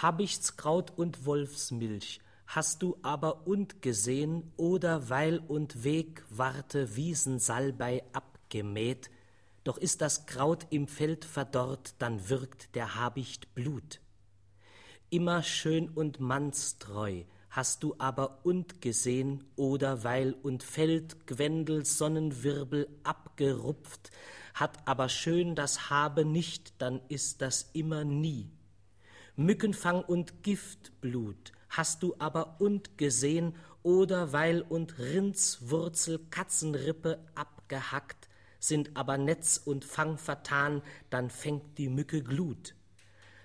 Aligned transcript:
Habichtskraut 0.00 0.96
und 0.96 1.26
Wolfsmilch 1.26 2.20
hast 2.46 2.82
du 2.82 2.96
aber 3.02 3.46
und 3.48 3.82
gesehen, 3.82 4.52
oder 4.56 5.10
weil 5.10 5.38
und 5.38 5.82
Weg 5.82 6.24
warte 6.30 6.94
Wiesensalbei 6.94 8.04
abgemäht, 8.12 9.10
doch 9.64 9.76
ist 9.76 10.00
das 10.00 10.26
Kraut 10.26 10.66
im 10.70 10.86
Feld 10.86 11.24
verdorrt, 11.24 11.94
dann 11.98 12.28
wirkt 12.28 12.74
der 12.76 12.94
Habicht 12.94 13.54
Blut. 13.54 14.00
Immer 15.10 15.42
schön 15.42 15.88
und 15.88 16.20
mannstreu 16.20 17.24
hast 17.50 17.82
du 17.82 17.96
aber 17.98 18.44
und 18.44 18.80
gesehen, 18.80 19.42
oder 19.56 20.04
weil 20.04 20.32
und 20.32 20.62
Feld, 20.62 21.26
Gwendel, 21.26 21.84
Sonnenwirbel 21.84 22.88
abgerupft, 23.02 24.10
hat 24.54 24.86
aber 24.86 25.08
schön 25.08 25.56
das 25.56 25.90
Habe 25.90 26.24
nicht, 26.24 26.80
dann 26.80 27.00
ist 27.08 27.42
das 27.42 27.70
immer 27.72 28.04
nie. 28.04 28.48
Mückenfang 29.40 30.02
und 30.02 30.42
Giftblut 30.42 31.52
hast 31.70 32.02
du 32.02 32.16
aber 32.18 32.60
und 32.60 32.98
gesehen, 32.98 33.54
oder 33.84 34.32
weil 34.32 34.62
und 34.62 34.98
Rindswurzel, 34.98 36.18
Katzenrippe 36.28 37.24
abgehackt, 37.36 38.28
sind 38.58 38.96
aber 38.96 39.16
Netz 39.16 39.56
und 39.64 39.84
Fang 39.84 40.18
vertan, 40.18 40.82
dann 41.08 41.30
fängt 41.30 41.78
die 41.78 41.88
Mücke 41.88 42.24
Glut. 42.24 42.74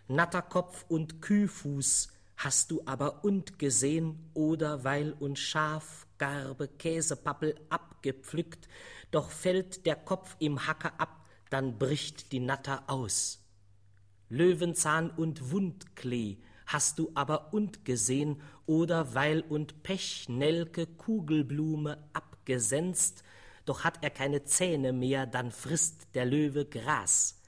Natterkopf 0.08 0.84
und 0.90 1.22
Kühfuß 1.22 2.08
hast 2.38 2.72
du 2.72 2.82
aber 2.88 3.24
und 3.24 3.60
gesehen, 3.60 4.32
oder 4.34 4.84
weil 4.84 5.12
und 5.12 5.38
Schaf, 5.38 6.08
Garbe, 6.18 6.70
Käsepappel 6.70 7.54
abgepflückt, 7.70 8.68
doch 9.12 9.30
fällt 9.30 9.86
der 9.86 9.98
Kopf 9.98 10.38
im 10.40 10.66
Hacke 10.66 11.00
ab, 11.00 11.24
dann 11.52 11.78
bricht 11.78 12.32
die 12.32 12.40
Natter 12.40 12.82
aus. 12.88 13.43
Löwenzahn 14.34 15.12
und 15.12 15.52
Wundklee 15.52 16.40
hast 16.66 16.98
du 16.98 17.12
aber 17.14 17.54
und 17.54 17.86
gesehen, 17.86 18.42
oder 18.66 19.14
weil 19.14 19.42
und 19.42 19.84
Pech, 19.84 20.28
Nelke, 20.28 20.88
Kugelblume 20.88 22.00
abgesenzt, 22.14 23.24
doch 23.66 23.84
hat 23.84 24.00
er 24.02 24.10
keine 24.10 24.44
Zähne 24.44 24.92
mehr, 24.92 25.28
dann 25.28 25.52
frisst 25.52 26.08
der 26.16 26.26
Löwe 26.26 26.66
Gras. 26.66 27.42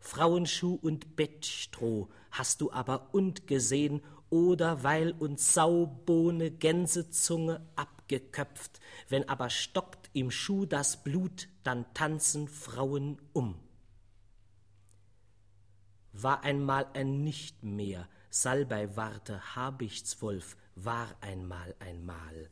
Frauenschuh 0.00 0.74
und 0.82 1.14
Bettstroh 1.14 2.08
hast 2.32 2.60
du 2.60 2.72
aber 2.72 3.14
und 3.14 3.46
gesehen, 3.46 4.02
oder 4.28 4.82
weil 4.82 5.12
und 5.12 5.38
Saubohne, 5.38 6.50
Gänsezunge 6.50 7.64
abgeköpft, 7.76 8.80
wenn 9.08 9.28
aber 9.28 9.50
stockt 9.50 10.10
im 10.14 10.32
Schuh 10.32 10.66
das 10.66 11.04
Blut, 11.04 11.46
dann 11.62 11.86
tanzen 11.94 12.48
Frauen 12.48 13.22
um. 13.32 13.63
War 16.16 16.44
einmal 16.44 16.86
ein 16.94 17.24
Nichtmehr, 17.24 18.08
Salbeiwarte, 18.30 19.56
Habichtswolf, 19.56 20.56
war 20.76 21.08
einmal 21.20 21.74
einmal. 21.80 22.48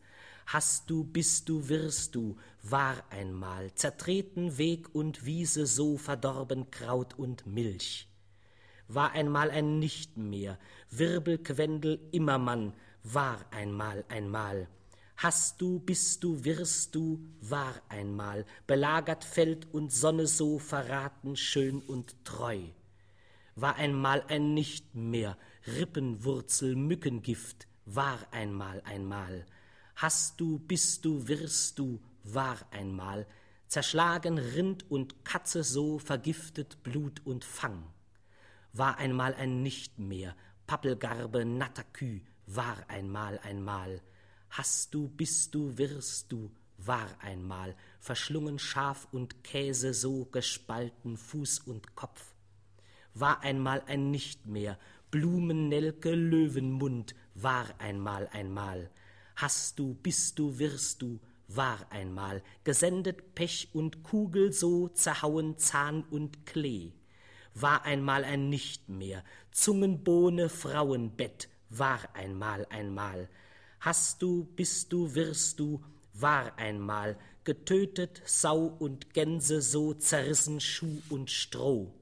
Hast 0.47 0.91
du, 0.91 1.05
bist 1.05 1.49
du, 1.49 1.69
wirst 1.69 2.17
du, 2.17 2.37
war 2.65 3.05
einmal, 3.11 3.73
zertreten 3.75 4.59
Weg 4.59 4.93
und 4.93 5.25
Wiese, 5.25 5.67
so 5.67 5.97
verdorben 5.97 6.73
Kraut 6.73 7.17
und 7.17 7.47
Milch. 7.47 8.09
War 8.89 9.13
einmal 9.13 9.53
ein 9.53 9.79
Nichtmehr, 9.79 10.59
Wirbelquendel, 10.91 12.01
Immermann, 12.11 12.75
war 13.05 13.47
einmal 13.53 14.05
einmal. 14.09 14.67
Hast 15.17 15.61
du, 15.61 15.79
bist 15.79 16.25
du, 16.25 16.45
wirst 16.45 16.97
du, 16.97 17.25
war 17.41 17.81
einmal, 17.89 18.45
belagert 18.67 19.23
Feld 19.23 19.73
und 19.73 19.93
Sonne 19.93 20.27
so 20.27 20.59
verraten, 20.59 21.37
schön 21.37 21.81
und 21.81 22.25
treu. 22.25 22.59
War 23.55 23.77
einmal 23.77 24.25
ein 24.29 24.55
Nichtmehr, 24.55 25.37
Rippenwurzel, 25.67 26.75
Mückengift, 26.75 27.69
war 27.85 28.19
einmal 28.31 28.81
einmal. 28.83 29.45
Hast 29.97 30.41
du, 30.41 30.59
bist 30.59 31.05
du, 31.05 31.29
wirst 31.29 31.79
du, 31.79 32.01
war 32.25 32.57
einmal, 32.71 33.27
zerschlagen 33.69 34.39
Rind 34.39 34.91
und 34.91 35.25
Katze 35.25 35.65
so 35.65 35.99
vergiftet 35.99 36.83
Blut 36.83 37.21
und 37.27 37.45
Fang. 37.45 37.85
War 38.73 38.97
einmal 38.97 39.35
ein 39.35 39.63
Nichtmehr, 39.63 40.35
Pappelgarbe, 40.67 41.45
Natterküh, 41.45 42.21
war 42.47 42.79
einmal 42.89 43.39
einmal. 43.41 44.01
Hast 44.49 44.95
du, 44.95 45.09
bist 45.09 45.55
du, 45.55 45.77
wirst 45.77 46.33
du, 46.33 46.51
war 46.79 47.09
einmal, 47.21 47.77
verschlungen 48.01 48.59
Schaf 48.59 49.09
und 49.13 49.45
Käse 49.45 49.93
so 49.93 50.25
gespalten 50.25 51.17
Fuß 51.17 51.61
und 51.61 51.95
Kopf. 51.95 52.32
War 53.15 53.43
einmal 53.43 53.83
ein 53.87 54.11
Nichtmehr, 54.11 54.79
Blumennelke, 55.11 56.15
Löwenmund, 56.15 57.15
war 57.35 57.67
einmal 57.79 58.29
einmal. 58.33 58.91
Hast 59.37 59.79
du, 59.79 59.95
bist 59.95 60.39
du, 60.39 60.59
wirst 60.59 61.03
du, 61.03 61.21
war 61.49 61.79
einmal, 61.91 62.43
gesendet 62.65 63.35
Pech 63.35 63.69
und 63.75 64.03
Kugel 64.03 64.53
so, 64.53 64.89
zerhauen 64.89 65.59
Zahn 65.59 66.05
und 66.05 66.47
Klee. 66.47 66.93
War 67.55 67.85
einmal 67.85 68.25
ein 68.25 68.49
Nichtmehr, 68.49 69.23
Zungenbohne, 69.51 70.49
Frauenbett, 70.49 71.51
war 71.69 72.01
einmal 72.15 72.67
einmal. 72.71 73.29
Hast 73.81 74.23
du, 74.23 74.45
bist 74.57 74.93
du, 74.93 75.15
wirst 75.15 75.61
du, 75.61 75.83
war 76.15 76.57
einmal, 76.59 77.19
getötet 77.45 78.23
Sau 78.25 78.65
und 78.79 79.13
Gänse 79.13 79.61
so, 79.61 79.93
zerrissen 79.93 80.61
Schuh 80.61 81.03
und 81.11 81.31
Stroh. 81.31 81.93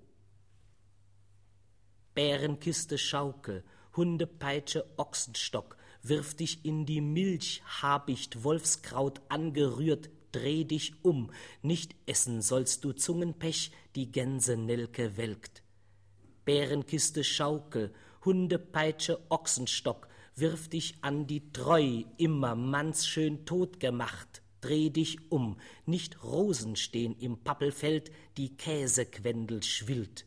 Bärenkiste 2.21 2.99
Schaukel, 2.99 3.65
Hundepeitsche 3.97 4.85
Ochsenstock, 4.99 5.79
wirf 6.03 6.35
dich 6.35 6.67
in 6.67 6.85
die 6.85 7.01
Milch, 7.01 7.63
Habicht, 7.81 8.45
Wolfskraut 8.45 9.23
angerührt, 9.31 10.11
dreh 10.31 10.65
dich 10.65 11.03
um, 11.03 11.33
nicht 11.63 11.97
essen 12.05 12.43
sollst 12.43 12.85
du 12.85 12.93
Zungenpech, 12.93 13.73
die 13.97 14.13
Gänse 14.13 14.59
Nelke 14.59 15.17
welkt. 15.17 15.63
Bärenkiste 16.45 17.25
Schaukel, 17.25 17.91
Hundepeitsche 18.23 19.19
Ochsenstock, 19.31 20.07
wirf 20.37 20.69
dich 20.69 20.97
an 21.01 21.27
die 21.27 21.51
Treu, 21.55 22.03
immer 22.19 22.55
mannsschön 22.55 23.47
totgemacht, 23.47 24.43
dreh 24.61 24.91
dich 24.91 25.33
um, 25.33 25.59
nicht 25.87 26.23
Rosen 26.23 26.77
stehn 26.77 27.17
im 27.17 27.43
Pappelfeld, 27.43 28.13
die 28.37 28.59
Käsequendel 28.59 29.63
schwillt. 29.63 30.27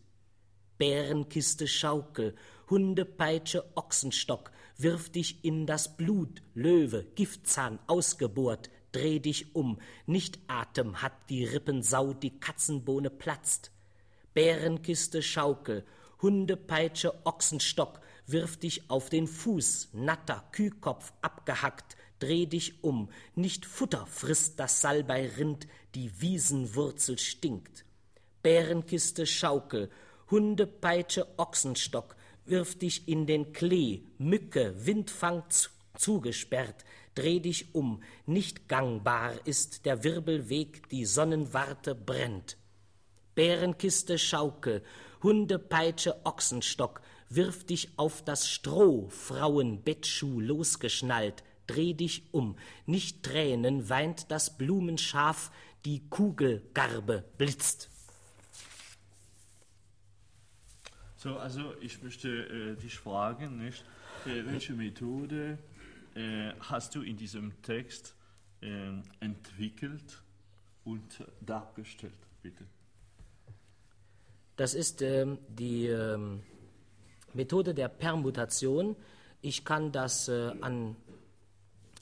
Bärenkiste 0.83 1.65
Schaukel, 1.65 2.35
Hundepeitsche 2.69 3.63
Ochsenstock, 3.75 4.51
wirf 4.77 5.09
dich 5.09 5.45
in 5.45 5.65
das 5.65 5.95
Blut, 5.95 6.41
Löwe, 6.55 7.05
Giftzahn 7.15 7.79
ausgebohrt, 7.87 8.69
dreh 8.91 9.19
dich 9.19 9.55
um, 9.55 9.79
nicht 10.07 10.39
Atem 10.47 11.01
hat 11.01 11.13
die 11.29 11.45
Rippensau, 11.45 12.11
die 12.11 12.37
Katzenbohne 12.37 13.09
platzt. 13.09 13.71
Bärenkiste 14.33 15.21
Schaukel, 15.21 15.85
Hundepeitsche 16.21 17.25
Ochsenstock, 17.25 18.01
wirf 18.27 18.57
dich 18.57 18.89
auf 18.89 19.09
den 19.09 19.27
Fuß, 19.27 19.91
natter 19.93 20.43
Kühkopf 20.51 21.13
abgehackt, 21.21 21.95
dreh 22.19 22.45
dich 22.45 22.83
um, 22.83 23.09
nicht 23.35 23.65
Futter 23.65 24.05
frisst 24.05 24.59
das 24.59 24.81
Salbeirind, 24.81 25.65
die 25.95 26.19
Wiesenwurzel 26.19 27.17
stinkt. 27.19 27.85
Bärenkiste 28.41 29.25
Schaukel, 29.25 29.89
Hundepeitsche 30.33 31.27
Ochsenstock, 31.37 32.15
wirf 32.47 32.75
dich 32.75 33.07
in 33.07 33.27
den 33.27 33.53
Klee, 33.53 34.01
Mücke, 34.17 34.73
Windfang 34.83 35.43
zugesperrt, 35.95 36.85
dreh 37.13 37.39
dich 37.39 37.75
um, 37.75 38.01
nicht 38.25 38.67
gangbar 38.67 39.33
ist 39.45 39.85
der 39.85 40.03
Wirbelweg, 40.03 40.89
die 40.89 41.05
Sonnenwarte 41.05 41.93
brennt. 41.93 42.57
Bärenkiste 43.35 44.17
Schaukel, 44.17 44.81
Hundepeitsche 45.21 46.25
Ochsenstock, 46.25 47.01
wirf 47.29 47.63
dich 47.63 47.89
auf 47.97 48.23
das 48.23 48.49
Stroh, 48.49 49.09
Frauenbettschuh 49.09 50.39
losgeschnallt, 50.39 51.43
dreh 51.67 51.93
dich 51.93 52.23
um, 52.31 52.55
nicht 52.87 53.21
Tränen 53.21 53.87
weint 53.87 54.31
das 54.31 54.57
Blumenschaf, 54.57 55.51
die 55.85 56.09
Kugelgarbe 56.09 57.23
blitzt. 57.37 57.92
So, 61.23 61.37
also 61.37 61.73
ich 61.79 62.03
möchte 62.03 62.27
äh, 62.27 62.75
dich 62.75 62.97
fragen, 62.97 63.63
nicht, 63.63 63.85
äh, 64.25 64.43
welche 64.45 64.73
Methode 64.73 65.57
äh, 66.15 66.51
hast 66.59 66.95
du 66.95 67.01
in 67.01 67.15
diesem 67.15 67.61
Text 67.61 68.13
äh, 68.59 68.91
entwickelt 69.21 70.21
und 70.83 71.23
dargestellt, 71.39 72.11
bitte? 72.41 72.65
Das 74.57 74.73
ist 74.73 75.01
ähm, 75.01 75.37
die 75.47 75.87
ähm, 75.87 76.43
Methode 77.33 77.73
der 77.73 77.87
Permutation. 77.87 78.97
Ich 79.41 79.63
kann 79.63 79.93
das 79.93 80.27
äh, 80.27 80.51
an 80.59 80.97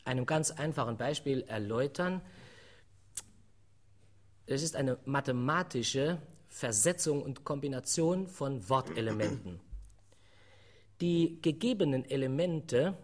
einem 0.03 0.25
ganz 0.25 0.49
einfachen 0.49 0.97
Beispiel 0.97 1.41
erläutern. 1.41 2.21
Es 4.47 4.63
ist 4.63 4.75
eine 4.75 4.97
mathematische 5.05 6.17
Versetzung 6.51 7.23
und 7.23 7.43
Kombination 7.43 8.27
von 8.27 8.69
Wortelementen. 8.69 9.59
die 11.01 11.39
gegebenen 11.41 12.05
Elemente 12.05 12.95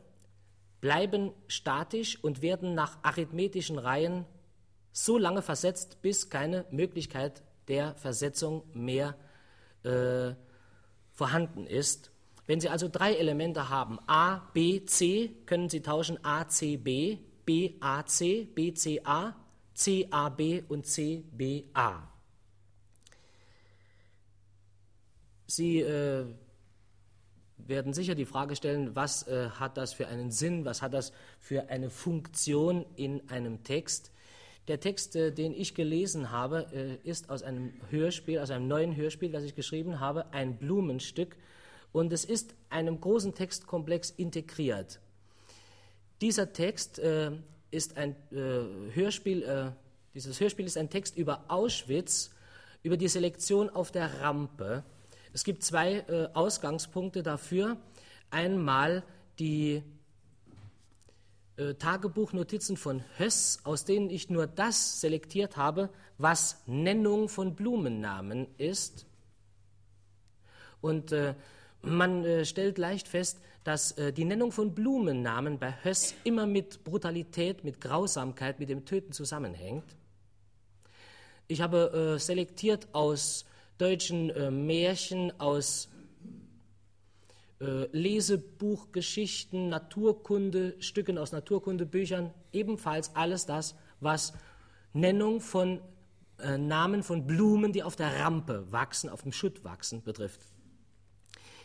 bleiben 0.81 1.31
statisch 1.47 2.23
und 2.23 2.41
werden 2.43 2.75
nach 2.75 2.99
arithmetischen 3.01 3.79
Reihen 3.79 4.25
so 4.91 5.17
lange 5.17 5.41
versetzt, 5.41 6.01
bis 6.01 6.29
keine 6.29 6.65
Möglichkeit 6.69 7.41
der 7.67 7.95
Versetzung 7.95 8.63
mehr 8.73 9.15
äh, 9.83 10.33
vorhanden 11.11 11.65
ist. 11.65 12.11
Wenn 12.45 12.61
Sie 12.61 12.69
also 12.69 12.87
drei 12.87 13.15
Elemente 13.15 13.69
haben, 13.69 13.97
A, 14.07 14.37
B, 14.53 14.85
C, 14.85 15.31
können 15.45 15.67
Sie 15.69 15.81
tauschen 15.81 16.23
A, 16.23 16.47
C, 16.47 16.77
B, 16.77 17.17
B, 17.45 17.73
A, 17.79 18.05
C, 18.05 18.45
B, 18.45 18.73
C, 18.73 19.01
A, 19.03 19.35
C, 19.73 20.07
A, 20.11 20.29
B 20.29 20.63
und 20.67 20.85
C, 20.85 21.23
B, 21.31 21.63
A. 21.73 22.07
Sie 25.47 25.79
äh, 25.79 26.25
werden 27.57 27.93
sicher 27.93 28.15
die 28.15 28.25
Frage 28.25 28.55
stellen, 28.55 28.95
was 28.95 29.27
äh, 29.27 29.49
hat 29.49 29.77
das 29.77 29.93
für 29.93 30.07
einen 30.07 30.29
Sinn, 30.29 30.65
was 30.65 30.81
hat 30.81 30.93
das 30.93 31.11
für 31.39 31.69
eine 31.69 31.89
Funktion 31.89 32.85
in 32.95 33.29
einem 33.29 33.63
Text. 33.63 34.11
Der 34.67 34.81
Text, 34.81 35.15
äh, 35.15 35.31
den 35.31 35.53
ich 35.53 35.73
gelesen 35.73 36.31
habe, 36.31 36.67
äh, 36.73 37.09
ist 37.09 37.29
aus 37.29 37.43
einem 37.43 37.73
Hörspiel, 37.89 38.39
aus 38.39 38.51
einem 38.51 38.67
neuen 38.67 38.95
Hörspiel, 38.95 39.31
das 39.31 39.43
ich 39.43 39.55
geschrieben 39.55 40.01
habe, 40.01 40.33
ein 40.33 40.57
Blumenstück. 40.57 41.37
Und 41.93 42.11
es 42.11 42.25
ist 42.25 42.53
einem 42.69 42.99
großen 42.99 43.33
Textkomplex 43.33 44.09
integriert. 44.11 44.99
Dieser 46.19 46.51
Text 46.51 46.99
äh, 46.99 47.31
ist 47.71 47.95
ein 47.95 48.15
äh, 48.31 48.93
Hörspiel, 48.93 49.73
dieses 50.13 50.39
Hörspiel 50.39 50.65
ist 50.65 50.77
ein 50.77 50.89
Text 50.89 51.15
über 51.15 51.45
Auschwitz, 51.47 52.31
über 52.83 52.97
die 52.97 53.07
Selektion 53.07 53.69
auf 53.69 53.91
der 53.91 54.21
Rampe 54.21 54.83
es 55.37 55.43
gibt 55.43 55.63
zwei 55.63 55.99
äh, 55.99 56.29
Ausgangspunkte 56.33 57.21
dafür. 57.21 57.77
Einmal 58.31 59.03
die 59.37 59.83
äh, 61.57 61.75
Tagebuchnotizen 61.75 62.75
von 62.75 63.03
Höss, 63.19 63.59
aus 63.63 63.85
denen 63.85 64.09
ich 64.09 64.31
nur 64.31 64.47
das 64.47 64.99
selektiert 64.99 65.55
habe, 65.55 65.91
was 66.17 66.63
Nennung 66.65 67.29
von 67.29 67.53
Blumennamen 67.53 68.47
ist. 68.57 69.05
Und 70.81 71.11
äh, 71.11 71.35
man 71.83 72.25
äh, 72.25 72.43
stellt 72.43 72.79
leicht 72.79 73.07
fest, 73.07 73.39
dass 73.63 73.91
äh, 73.91 74.11
die 74.11 74.25
Nennung 74.25 74.51
von 74.51 74.73
Blumennamen 74.73 75.59
bei 75.59 75.71
Höss 75.83 76.15
immer 76.23 76.47
mit 76.47 76.83
Brutalität, 76.83 77.63
mit 77.63 77.79
Grausamkeit, 77.79 78.59
mit 78.59 78.69
dem 78.69 78.85
Töten 78.85 79.11
zusammenhängt. 79.11 79.95
Ich 81.47 81.61
habe 81.61 82.15
äh, 82.15 82.19
selektiert 82.19 82.87
aus 82.93 83.45
deutschen 83.77 84.29
äh, 84.29 84.51
Märchen, 84.51 85.39
aus 85.39 85.89
äh, 87.59 87.87
Lesebuchgeschichten, 87.91 89.69
Naturkunde, 89.69 90.75
Stücken 90.79 91.17
aus 91.17 91.31
Naturkundebüchern, 91.31 92.33
ebenfalls 92.53 93.15
alles 93.15 93.45
das, 93.45 93.75
was 93.99 94.33
Nennung 94.93 95.41
von 95.41 95.81
äh, 96.39 96.57
Namen 96.57 97.03
von 97.03 97.25
Blumen, 97.25 97.73
die 97.73 97.83
auf 97.83 97.95
der 97.95 98.19
Rampe 98.19 98.71
wachsen, 98.71 99.09
auf 99.09 99.23
dem 99.23 99.31
Schutt 99.31 99.63
wachsen, 99.63 100.03
betrifft. 100.03 100.41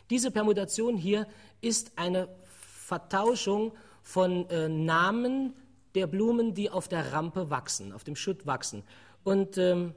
Diese 0.09 0.31
Permutation 0.31 0.97
hier 0.97 1.27
ist 1.61 1.93
eine 1.97 2.29
Vertauschung 2.45 3.73
von 4.03 4.49
äh, 4.51 4.69
Namen 4.69 5.55
der 5.95 6.07
Blumen, 6.07 6.55
die 6.55 6.71
auf 6.71 6.89
der 6.89 7.13
Rampe 7.13 7.51
wachsen, 7.51 7.93
auf 7.93 8.05
dem 8.05 8.17
Schutt 8.17 8.47
wachsen. 8.47 8.83
Und 9.25 9.59
ähm, 9.59 9.95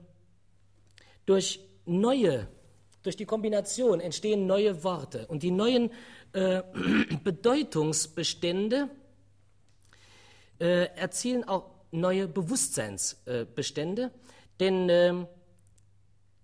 durch 1.26 1.60
neue, 1.86 2.48
durch 3.04 3.16
die 3.16 3.26
Kombination 3.26 4.00
entstehen 4.00 4.48
neue 4.48 4.84
Worte 4.84 5.28
und 5.28 5.44
die 5.44 5.52
neuen 5.52 5.92
äh, 6.34 6.64
Bedeutungsbestände 7.24 8.90
äh, 10.60 10.88
erzielen 10.96 11.44
auch 11.44 11.70
neue 11.92 12.28
Bewusstseinsbestände, 12.28 14.12
denn 14.60 14.90
äh, 14.90 15.26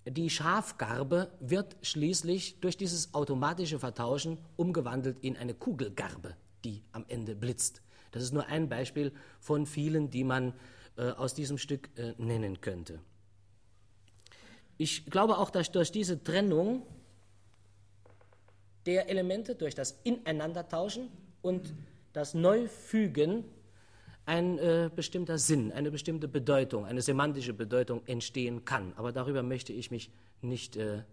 die 0.08 0.30
Schafgarbe 0.30 1.32
wird 1.40 1.78
schließlich 1.82 2.60
durch 2.60 2.78
dieses 2.78 3.14
automatische 3.14 3.80
Vertauschen 3.80 4.38
umgewandelt 4.56 5.20
in 5.22 5.38
eine 5.38 5.54
Kugelgarbe, 5.54 6.36
die 6.64 6.84
am 6.92 7.06
Ende 7.08 7.36
blitzt. 7.36 7.82
Das 8.12 8.24
ist 8.24 8.34
nur 8.34 8.48
ein 8.48 8.68
Beispiel 8.68 9.14
von 9.40 9.66
vielen, 9.66 10.10
die 10.10 10.24
man 10.24 10.54
äh, 10.98 11.12
aus 11.12 11.34
diesem 11.34 11.58
Stück 11.58 11.90
äh, 11.98 12.14
nennen 12.18 12.62
könnte. 12.62 13.00
Ich 14.82 15.06
glaube 15.06 15.38
auch, 15.38 15.52
dass 15.52 15.72
durch 15.72 15.92
diese 15.92 16.24
Trennung 16.24 16.82
der 18.88 19.10
Elemente, 19.10 19.54
durch 19.54 19.76
das 19.76 20.00
Ineinandertauschen 20.04 21.10
und 21.44 21.76
das 22.14 22.34
Neufügen 22.34 23.44
ein 24.26 24.58
äh, 24.58 24.90
bestimmter 24.96 25.38
Sinn, 25.38 25.72
eine 25.72 25.92
bestimmte 25.92 26.28
Bedeutung, 26.28 26.86
eine 26.86 27.04
semantische 27.04 27.54
Bedeutung 27.54 28.02
entstehen 28.08 28.66
kann. 28.66 28.94
Aber 28.96 29.12
darüber 29.12 29.44
möchte 29.44 29.72
ich 29.72 29.92
mich 29.92 30.10
nicht 30.42 30.78
äh, 30.78 31.04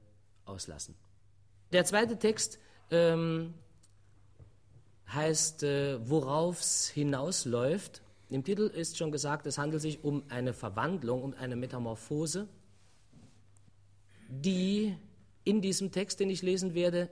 auslassen. 0.47 0.95
Der 1.71 1.85
zweite 1.85 2.19
Text 2.19 2.59
ähm, 2.91 3.53
heißt, 5.13 5.63
äh, 5.65 6.09
worauf 6.09 6.61
es 6.61 6.89
hinausläuft. 6.89 8.01
Im 8.31 8.45
Titel 8.45 8.63
ist 8.63 8.97
schon 8.97 9.13
gesagt, 9.13 9.47
es 9.47 9.59
handelt 9.59 9.83
sich 9.83 10.03
um 10.05 10.23
eine 10.31 10.55
Verwandlung, 10.55 11.23
um 11.23 11.35
eine 11.35 11.55
Metamorphose 11.55 12.49
die 14.29 14.97
in 15.45 15.61
diesem 15.61 15.91
Text, 15.91 16.21
den 16.21 16.31
ich 16.31 16.43
lesen 16.43 16.75
werde, 16.75 17.09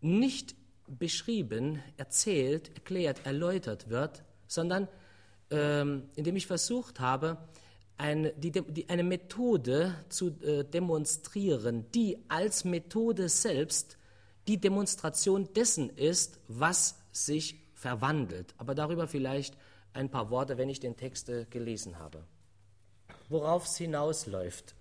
nicht 0.00 0.56
beschrieben, 0.86 1.82
erzählt, 1.96 2.70
erklärt, 2.74 3.24
erläutert 3.24 3.88
wird, 3.88 4.24
sondern 4.46 4.88
ähm, 5.50 6.08
indem 6.16 6.36
ich 6.36 6.46
versucht 6.46 7.00
habe, 7.00 7.38
eine, 7.96 8.32
die, 8.32 8.50
die, 8.50 8.88
eine 8.88 9.04
Methode 9.04 9.94
zu 10.08 10.40
äh, 10.42 10.64
demonstrieren, 10.64 11.86
die 11.92 12.18
als 12.28 12.64
Methode 12.64 13.28
selbst 13.28 13.98
die 14.48 14.60
Demonstration 14.60 15.52
dessen 15.54 15.90
ist, 15.90 16.40
was 16.48 16.98
sich 17.12 17.56
verwandelt. 17.74 18.54
Aber 18.58 18.74
darüber 18.74 19.06
vielleicht 19.06 19.56
ein 19.92 20.10
paar 20.10 20.30
Worte, 20.30 20.58
wenn 20.58 20.68
ich 20.68 20.80
den 20.80 20.96
Text 20.96 21.28
äh, 21.28 21.46
gelesen 21.48 21.98
habe. 21.98 22.24
Worauf 23.28 23.66
es 23.66 23.76
hinausläuft. 23.76 24.74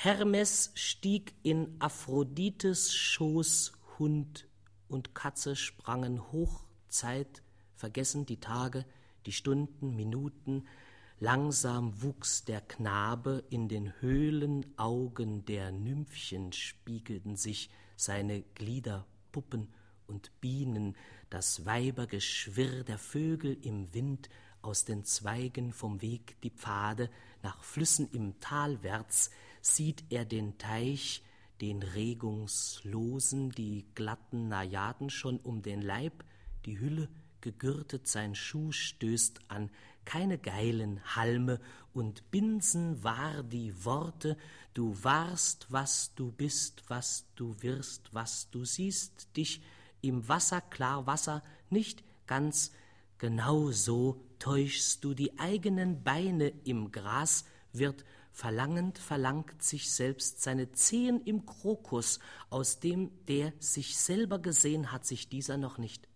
Hermes 0.00 0.70
stieg 0.74 1.34
in 1.42 1.74
Aphrodites 1.80 2.94
Schoß, 2.94 3.72
Hund 3.98 4.46
und 4.86 5.12
Katze 5.12 5.56
sprangen 5.56 6.30
hoch, 6.30 6.62
Zeit, 6.86 7.42
vergessen 7.74 8.24
die 8.24 8.38
Tage, 8.38 8.84
die 9.26 9.32
Stunden, 9.32 9.96
Minuten, 9.96 10.68
langsam 11.18 12.00
wuchs 12.00 12.44
der 12.44 12.60
Knabe, 12.60 13.42
in 13.50 13.68
den 13.68 13.92
Höhlenaugen 14.00 15.44
der 15.46 15.72
Nymphchen 15.72 16.52
spiegelten 16.52 17.34
sich 17.34 17.68
seine 17.96 18.42
Glieder, 18.54 19.04
Puppen 19.32 19.66
und 20.06 20.30
Bienen, 20.40 20.96
das 21.28 21.66
Weibergeschwirr 21.66 22.84
der 22.84 22.98
Vögel 22.98 23.58
im 23.62 23.92
Wind, 23.92 24.28
aus 24.62 24.84
den 24.84 25.04
Zweigen 25.04 25.72
vom 25.72 26.02
Weg 26.02 26.40
die 26.42 26.50
Pfade, 26.50 27.10
nach 27.42 27.64
Flüssen 27.64 28.08
im 28.12 28.38
Talwärts, 28.38 29.30
sieht 29.74 30.04
er 30.10 30.24
den 30.24 30.58
Teich, 30.58 31.22
den 31.60 31.82
regungslosen, 31.82 33.50
die 33.50 33.84
glatten 33.94 34.48
Najaden 34.48 35.10
schon 35.10 35.38
um 35.38 35.62
den 35.62 35.82
Leib, 35.82 36.24
die 36.66 36.78
Hülle 36.78 37.08
gegürtet, 37.40 38.06
sein 38.06 38.34
Schuh 38.34 38.72
stößt 38.72 39.40
an, 39.48 39.70
keine 40.04 40.38
geilen 40.38 41.00
Halme 41.16 41.60
und 41.92 42.30
Binsen 42.30 43.02
wahr 43.02 43.42
die 43.42 43.84
Worte, 43.84 44.36
du 44.74 44.96
warst, 45.02 45.66
was 45.70 46.14
du 46.14 46.32
bist, 46.32 46.84
was 46.88 47.26
du 47.36 47.54
wirst, 47.60 48.14
was 48.14 48.50
du 48.50 48.64
siehst, 48.64 49.36
dich 49.36 49.60
im 50.00 50.28
Wasser, 50.28 50.60
klar 50.60 51.06
Wasser, 51.06 51.42
nicht 51.70 52.04
ganz 52.26 52.72
genau 53.18 53.70
so 53.70 54.24
täuschst 54.38 55.02
du 55.04 55.14
die 55.14 55.38
eigenen 55.38 56.02
Beine 56.02 56.52
im 56.64 56.92
Gras, 56.92 57.44
wird 57.72 58.04
Verlangend 58.38 58.98
verlangt 58.98 59.64
sich 59.64 59.90
selbst 59.90 60.42
seine 60.42 60.70
Zehen 60.70 61.20
im 61.24 61.44
Krokus, 61.44 62.20
aus 62.50 62.78
dem 62.78 63.10
der 63.26 63.52
sich 63.58 63.98
selber 63.98 64.38
gesehen 64.38 64.92
hat, 64.92 65.04
sich 65.04 65.28
dieser 65.28 65.56
noch 65.56 65.76
nicht. 65.76 66.06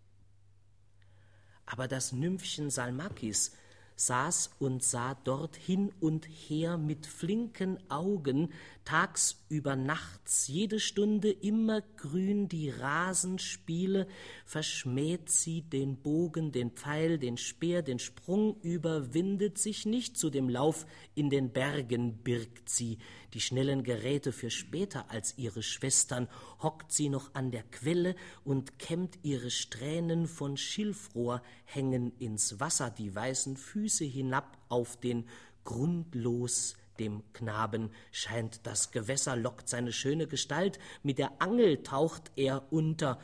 Aber 1.67 1.89
das 1.89 2.13
Nymphchen 2.13 2.71
Salmakis 2.71 3.51
saß 3.97 4.51
und 4.59 4.83
sah 4.83 5.15
dort 5.25 5.57
hin 5.57 5.93
und 6.01 6.27
her 6.27 6.79
mit 6.79 7.07
flinken 7.07 7.79
Augen, 7.91 8.53
tagsüber 8.85 9.77
nachts, 9.77 10.49
jede 10.49 10.81
Stunde 10.81 11.31
immer 11.31 11.83
grün 11.97 12.49
die 12.49 12.71
Rasenspiele, 12.71 14.07
verschmäht 14.45 15.31
sie 15.31 15.63
den 15.63 15.97
Bogen, 15.97 16.53
den 16.53 16.71
Pfeil, 16.71 17.19
den 17.19 17.37
Speer, 17.37 17.83
den 17.83 17.99
Sprung, 17.99 18.61
überwindet 18.63 19.59
sich 19.59 19.87
nicht, 19.87 20.17
zu 20.17 20.31
dem 20.31 20.49
Lauf 20.49 20.87
in 21.15 21.31
den 21.31 21.53
Bergen 21.53 22.23
birgt 22.23 22.69
sie, 22.69 22.99
die 23.35 23.41
schnellen 23.41 23.83
Geräte 23.83 24.33
für 24.33 24.51
später 24.51 25.11
als 25.11 25.39
ihre 25.39 25.63
Schwestern, 25.63 26.29
hockt 26.63 26.93
sie 26.93 27.09
noch 27.09 27.35
an 27.35 27.51
der 27.51 27.63
Quelle 27.63 28.15
und 28.45 28.79
kämmt 28.79 29.19
ihre 29.23 29.51
Strähnen 29.51 30.27
von 30.27 30.57
Schilfrohr, 30.57 31.43
hängen 31.65 32.13
ins 32.19 32.61
Wasser. 32.61 32.91
Die 32.91 33.15
weißen 33.15 33.57
Füße 33.57 34.05
hinab 34.05 34.59
auf 34.69 34.99
den 34.99 35.29
grundlos 35.65 36.77
dem 36.99 37.23
Knaben 37.33 37.91
scheint 38.11 38.67
das 38.67 38.91
Gewässer, 38.91 39.35
lockt 39.35 39.69
seine 39.69 39.93
schöne 39.93 40.27
Gestalt, 40.27 40.79
mit 41.03 41.19
der 41.19 41.41
Angel 41.41 41.83
taucht 41.83 42.31
er 42.37 42.71
unter, 42.71 43.19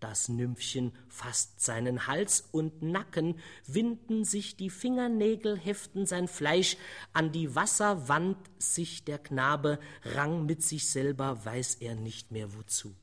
das 0.00 0.28
Nymphchen 0.28 0.92
fasst 1.08 1.60
seinen 1.60 2.06
Hals 2.06 2.48
und 2.52 2.82
Nacken, 2.82 3.38
winden 3.66 4.24
sich 4.24 4.56
die 4.56 4.70
Fingernägel, 4.70 5.58
heften 5.58 6.06
sein 6.06 6.28
Fleisch, 6.28 6.76
an 7.12 7.32
die 7.32 7.54
Wasserwand 7.54 8.38
sich 8.58 9.04
der 9.04 9.18
Knabe, 9.18 9.78
rang 10.02 10.46
mit 10.46 10.62
sich 10.62 10.88
selber, 10.90 11.44
weiß 11.44 11.76
er 11.76 11.94
nicht 11.94 12.32
mehr 12.32 12.54
wozu. 12.54 12.94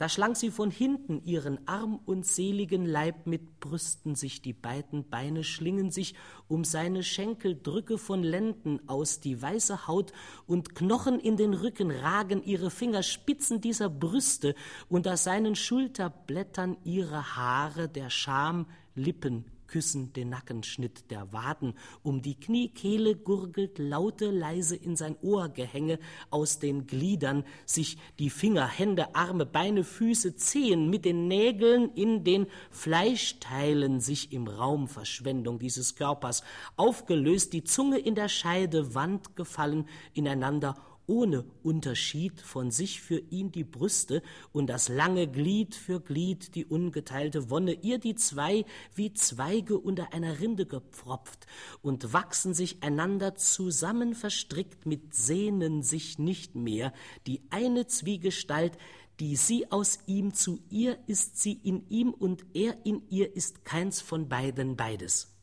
Da 0.00 0.08
schlang 0.08 0.34
sie 0.34 0.50
von 0.50 0.70
hinten 0.70 1.22
ihren 1.26 1.68
arm 1.68 2.00
und 2.06 2.24
seligen 2.24 2.86
Leib 2.86 3.26
mit 3.26 3.60
Brüsten 3.60 4.14
sich, 4.14 4.40
die 4.40 4.54
beiden 4.54 5.06
Beine 5.10 5.44
schlingen 5.44 5.90
sich 5.90 6.14
um 6.48 6.64
seine 6.64 7.02
Schenkel, 7.02 7.54
Drücke 7.62 7.98
von 7.98 8.22
Lenden 8.22 8.80
aus 8.88 9.20
die 9.20 9.42
weiße 9.42 9.86
Haut 9.86 10.14
und 10.46 10.74
Knochen 10.74 11.20
in 11.20 11.36
den 11.36 11.52
Rücken 11.52 11.90
ragen 11.90 12.42
ihre 12.42 12.70
Fingerspitzen 12.70 13.60
dieser 13.60 13.90
Brüste, 13.90 14.54
unter 14.88 15.18
seinen 15.18 15.54
Schulterblättern 15.54 16.78
ihre 16.82 17.36
Haare 17.36 17.86
der 17.86 18.08
Scham 18.08 18.68
Lippen 18.94 19.44
küssen 19.70 20.12
den 20.12 20.30
Nackenschnitt 20.30 21.12
der 21.12 21.32
Waden, 21.32 21.74
um 22.02 22.22
die 22.22 22.38
Kniekehle 22.38 23.14
gurgelt 23.14 23.78
laute, 23.78 24.30
leise 24.32 24.74
in 24.74 24.96
sein 24.96 25.16
Ohrgehänge 25.22 26.00
aus 26.28 26.58
den 26.58 26.88
Gliedern, 26.88 27.44
sich 27.66 27.96
die 28.18 28.30
Finger, 28.30 28.66
Hände, 28.66 29.14
Arme, 29.14 29.46
Beine, 29.46 29.84
Füße, 29.84 30.34
Zehen 30.34 30.90
mit 30.90 31.04
den 31.04 31.28
Nägeln 31.28 31.90
in 31.94 32.24
den 32.24 32.48
Fleischteilen 32.70 34.00
sich 34.00 34.32
im 34.32 34.48
Raum 34.48 34.88
Verschwendung 34.88 35.60
dieses 35.60 35.94
Körpers, 35.94 36.42
aufgelöst, 36.76 37.52
die 37.52 37.62
Zunge 37.62 37.98
in 37.98 38.16
der 38.16 38.28
Scheide, 38.28 38.96
Wand 38.96 39.36
gefallen, 39.36 39.86
ineinander 40.14 40.74
ohne 41.10 41.44
Unterschied 41.64 42.40
von 42.40 42.70
sich 42.70 43.02
für 43.02 43.18
ihn 43.18 43.50
die 43.50 43.64
Brüste 43.64 44.22
und 44.52 44.68
das 44.68 44.88
lange 44.88 45.26
Glied 45.26 45.74
für 45.74 46.00
Glied 46.00 46.54
die 46.54 46.64
ungeteilte 46.64 47.50
Wonne, 47.50 47.72
ihr 47.72 47.98
die 47.98 48.14
zwei 48.14 48.64
wie 48.94 49.12
Zweige 49.12 49.76
unter 49.76 50.14
einer 50.14 50.38
Rinde 50.38 50.66
gepfropft 50.66 51.48
und 51.82 52.12
wachsen 52.12 52.54
sich 52.54 52.84
einander 52.84 53.34
zusammen 53.34 54.14
verstrickt 54.14 54.86
mit 54.86 55.12
Sehnen 55.12 55.82
sich 55.82 56.20
nicht 56.20 56.54
mehr, 56.54 56.92
die 57.26 57.42
eine 57.50 57.88
Zwiegestalt, 57.88 58.78
die 59.18 59.34
sie 59.34 59.72
aus 59.72 59.98
ihm 60.06 60.32
zu 60.32 60.60
ihr 60.70 60.96
ist 61.08 61.40
sie 61.40 61.54
in 61.54 61.88
ihm 61.88 62.10
und 62.10 62.44
er 62.54 62.86
in 62.86 63.02
ihr 63.10 63.34
ist 63.34 63.64
keins 63.64 64.00
von 64.00 64.28
beiden 64.28 64.76
beides. 64.76 65.39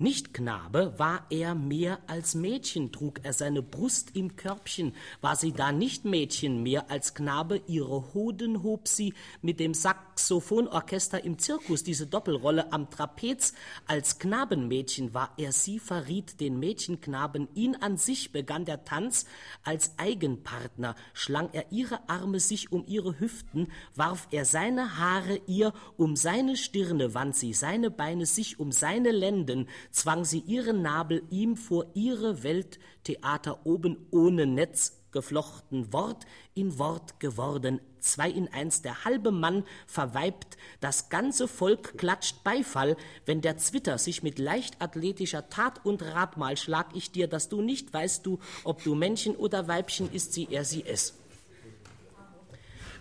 Nicht 0.00 0.32
Knabe 0.32 0.94
war 0.96 1.26
er 1.28 1.56
mehr 1.56 1.98
als 2.06 2.36
Mädchen, 2.36 2.92
trug 2.92 3.18
er 3.24 3.32
seine 3.32 3.62
Brust 3.62 4.14
im 4.14 4.36
Körbchen, 4.36 4.94
war 5.20 5.34
sie 5.34 5.50
da 5.50 5.72
nicht 5.72 6.04
Mädchen 6.04 6.62
mehr 6.62 6.88
als 6.88 7.14
Knabe, 7.14 7.62
ihre 7.66 8.14
Hoden 8.14 8.62
hob 8.62 8.86
sie 8.86 9.12
mit 9.42 9.58
dem 9.58 9.74
Saxophonorchester 9.74 11.24
im 11.24 11.40
Zirkus, 11.40 11.82
diese 11.82 12.06
Doppelrolle 12.06 12.72
am 12.72 12.90
Trapez, 12.90 13.54
als 13.88 14.20
Knabenmädchen 14.20 15.14
war 15.14 15.34
er, 15.36 15.50
sie 15.50 15.80
verriet 15.80 16.38
den 16.38 16.60
Mädchenknaben, 16.60 17.48
ihn 17.54 17.74
an 17.74 17.96
sich 17.96 18.30
begann 18.30 18.66
der 18.66 18.84
Tanz, 18.84 19.26
als 19.64 19.98
Eigenpartner. 19.98 20.94
Schlang 21.12 21.48
er 21.52 21.72
ihre 21.72 22.08
Arme 22.08 22.38
sich 22.38 22.70
um 22.70 22.84
ihre 22.86 23.18
Hüften, 23.18 23.66
warf 23.96 24.28
er 24.30 24.44
seine 24.44 24.96
Haare 24.96 25.40
ihr 25.48 25.72
um 25.96 26.14
seine 26.14 26.56
Stirne, 26.56 27.14
wand 27.14 27.34
sie 27.34 27.52
seine 27.52 27.90
Beine 27.90 28.26
sich 28.26 28.60
um 28.60 28.70
seine 28.70 29.10
Lenden, 29.10 29.66
zwang 29.90 30.24
sie 30.24 30.40
ihren 30.40 30.82
Nabel 30.82 31.22
ihm 31.30 31.56
vor 31.56 31.86
ihre 31.94 32.42
Welttheater 32.42 33.64
oben 33.64 34.06
ohne 34.10 34.46
Netz 34.46 34.98
geflochten, 35.12 35.92
Wort 35.92 36.26
in 36.54 36.78
Wort 36.78 37.18
geworden, 37.20 37.80
zwei 37.98 38.30
in 38.30 38.48
eins, 38.52 38.82
der 38.82 39.04
halbe 39.04 39.30
Mann 39.30 39.64
verweibt, 39.86 40.56
das 40.80 41.08
ganze 41.08 41.48
Volk 41.48 41.96
klatscht 41.96 42.44
Beifall, 42.44 42.96
wenn 43.26 43.40
der 43.40 43.56
Zwitter 43.56 43.98
sich 43.98 44.22
mit 44.22 44.38
leichtathletischer 44.38 45.48
Tat 45.48 45.84
und 45.84 46.02
Ratmal 46.02 46.56
schlag 46.56 46.88
ich 46.94 47.10
dir, 47.10 47.26
dass 47.26 47.48
du 47.48 47.62
nicht 47.62 47.92
weißt 47.92 48.24
du, 48.26 48.38
ob 48.64 48.82
du 48.84 48.94
Männchen 48.94 49.36
oder 49.36 49.68
Weibchen 49.68 50.12
ist 50.12 50.32
sie, 50.32 50.48
er 50.50 50.64
sie 50.64 50.84
es. 50.86 51.14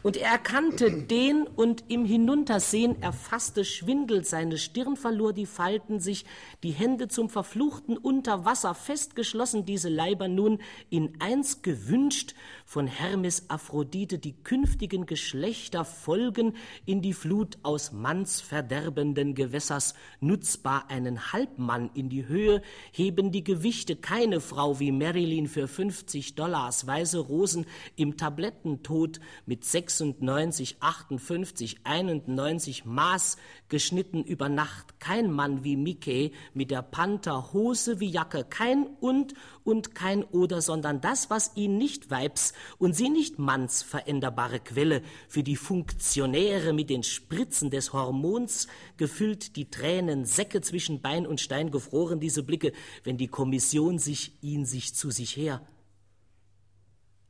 Und 0.03 0.15
er 0.15 0.31
erkannte 0.31 0.91
den 0.91 1.43
und 1.43 1.85
im 1.89 2.05
Hinuntersehen 2.05 3.01
erfasste 3.01 3.65
Schwindel, 3.65 4.23
seine 4.23 4.57
Stirn 4.57 4.95
verlor 4.95 5.33
die 5.33 5.45
Falten 5.45 5.99
sich, 5.99 6.25
die 6.63 6.71
Hände 6.71 7.07
zum 7.07 7.29
verfluchten 7.29 7.97
Unterwasser 7.97 8.75
festgeschlossen, 8.75 9.65
diese 9.65 9.89
Leiber 9.89 10.27
nun 10.27 10.59
in 10.89 11.19
eins 11.19 11.61
gewünscht, 11.61 12.35
von 12.65 12.85
Hermes 12.85 13.49
Aphrodite 13.49 14.19
die 14.19 14.33
künftigen 14.33 15.05
Geschlechter 15.05 15.83
folgen 15.83 16.53
in 16.85 17.01
die 17.01 17.13
Flut 17.13 17.57
aus 17.63 17.91
mannsverderbenden 17.91 19.35
Gewässers, 19.35 19.95
nutzbar 20.19 20.89
einen 20.89 21.33
Halbmann 21.33 21.89
in 21.93 22.09
die 22.09 22.27
Höhe, 22.27 22.61
heben 22.91 23.31
die 23.31 23.43
Gewichte. 23.43 23.95
Keine 23.95 24.41
Frau 24.41 24.79
wie 24.79 24.91
Marilyn 24.91 25.47
für 25.47 25.67
50 25.67 26.35
Dollars, 26.35 26.85
weiße 26.85 27.19
Rosen 27.19 27.65
im 27.95 28.17
Tablettentod 28.17 29.19
mit 29.45 29.65
96, 29.97 30.77
58, 30.79 31.77
91 31.83 32.85
Maß 32.85 33.37
geschnitten 33.69 34.23
über 34.23 34.49
Nacht, 34.49 34.99
kein 34.99 35.31
Mann 35.31 35.63
wie 35.63 35.75
Mickey 35.75 36.31
mit 36.53 36.71
der 36.71 36.81
Panther 36.81 37.53
Hose 37.53 37.99
wie 37.99 38.09
Jacke, 38.09 38.45
kein 38.47 38.85
und 38.99 39.33
und 39.63 39.95
kein 39.95 40.23
oder, 40.23 40.61
sondern 40.61 41.01
das, 41.01 41.29
was 41.29 41.51
ihn 41.55 41.77
nicht 41.77 42.09
Weibs 42.09 42.53
und 42.77 42.95
sie 42.95 43.09
nicht 43.09 43.39
Manns 43.39 43.83
veränderbare 43.83 44.59
Quelle. 44.59 45.01
Für 45.27 45.43
die 45.43 45.55
Funktionäre 45.55 46.73
mit 46.73 46.89
den 46.89 47.03
Spritzen 47.03 47.69
des 47.69 47.91
Hormons 47.91 48.67
gefüllt, 48.97 49.55
die 49.55 49.69
Tränen 49.69 50.25
Säcke 50.25 50.61
zwischen 50.61 51.01
Bein 51.01 51.27
und 51.27 51.41
Stein 51.41 51.71
gefroren, 51.71 52.19
diese 52.19 52.43
Blicke, 52.43 52.71
wenn 53.03 53.17
die 53.17 53.27
Kommission 53.27 53.99
sich 53.99 54.33
ihn 54.41 54.65
sich 54.65 54.95
zu 54.95 55.11
sich 55.11 55.35
her 55.35 55.61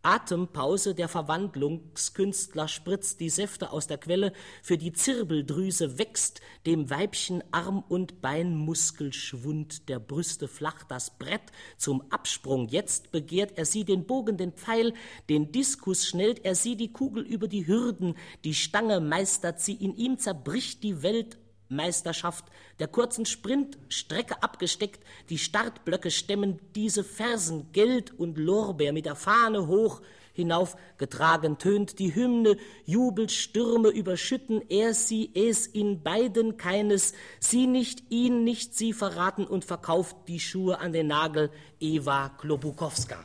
Atempause 0.08 0.96
der 0.96 1.10
Verwandlungskünstler 1.10 2.70
spritzt 2.70 3.20
die 3.20 3.30
Säfte 3.30 3.74
aus 3.74 3.88
der 3.88 3.98
Quelle, 3.98 4.32
für 4.64 4.78
die 4.78 4.94
Zirbeldrüse 4.94 6.00
wächst 6.00 6.40
dem 6.66 6.90
Weibchen 6.90 7.44
Arm- 7.52 7.84
und 7.90 8.22
Beinmuskelschwund 8.22 9.90
der 9.90 10.00
Brüste 10.00 10.48
flach 10.48 10.86
das 10.86 11.18
Brett 11.18 11.52
zum 11.76 12.10
Absprung. 12.10 12.70
Jetzt 12.70 13.12
begehrt 13.12 13.58
er 13.58 13.66
sie 13.66 13.84
den 13.84 14.06
Bogen, 14.06 14.38
den 14.38 14.54
Pfeil, 14.54 14.94
den 15.28 15.52
Diskus 15.52 16.06
schnellt 16.06 16.46
er 16.46 16.56
sie 16.56 16.78
die 16.78 16.94
Kugel 16.94 17.24
über 17.24 17.50
die 17.50 17.68
Hürden, 17.68 18.16
die 18.46 18.54
Stange 18.54 19.02
meistert 19.02 19.60
sie, 19.60 19.74
in 19.74 19.94
ihm 19.94 20.20
zerbricht 20.20 20.84
die 20.84 21.04
Welt 21.04 21.38
Meisterschaft 21.70 22.46
der 22.80 22.88
kurzen 22.88 23.26
Sprintstrecke 23.26 24.42
abgesteckt, 24.42 25.04
die 25.30 25.38
Startblöcke 25.38 26.12
stemmen 26.12 26.60
diese 26.76 27.04
Fersen, 27.04 27.72
Geld 27.72 28.18
und 28.18 28.38
Lorbeer 28.38 28.94
mit 28.94 29.06
der 29.06 29.16
Fahne 29.16 29.68
hoch 29.68 30.02
hinaufgetragen, 30.34 31.58
tönt 31.58 32.00
die 32.00 32.14
Hymne, 32.14 32.58
jubelt, 32.86 33.32
Stürme 33.32 33.90
überschütten, 33.90 34.62
er 34.70 34.94
sie, 34.94 35.32
es 35.34 35.66
in 35.66 36.04
beiden 36.04 36.58
keines, 36.58 37.14
sie 37.40 37.66
nicht, 37.66 38.04
ihn 38.10 38.44
nicht, 38.44 38.78
sie 38.78 38.94
verraten 38.94 39.46
und 39.46 39.66
verkauft 39.66 40.16
die 40.28 40.40
Schuhe 40.40 40.80
an 40.80 40.94
den 40.94 41.08
Nagel, 41.08 41.50
Eva 41.80 42.30
Klobukowska. 42.38 43.18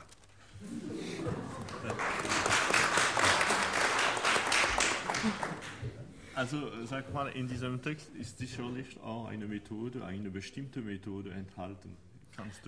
Also 6.34 6.56
sag 6.84 7.12
mal, 7.12 7.28
in 7.28 7.46
diesem 7.46 7.82
Text 7.82 8.08
ist 8.18 8.38
sicherlich 8.38 8.98
auch 9.02 9.26
eine 9.26 9.46
Methode, 9.46 10.04
eine 10.04 10.30
bestimmte 10.30 10.80
Methode 10.80 11.30
enthalten. 11.30 11.96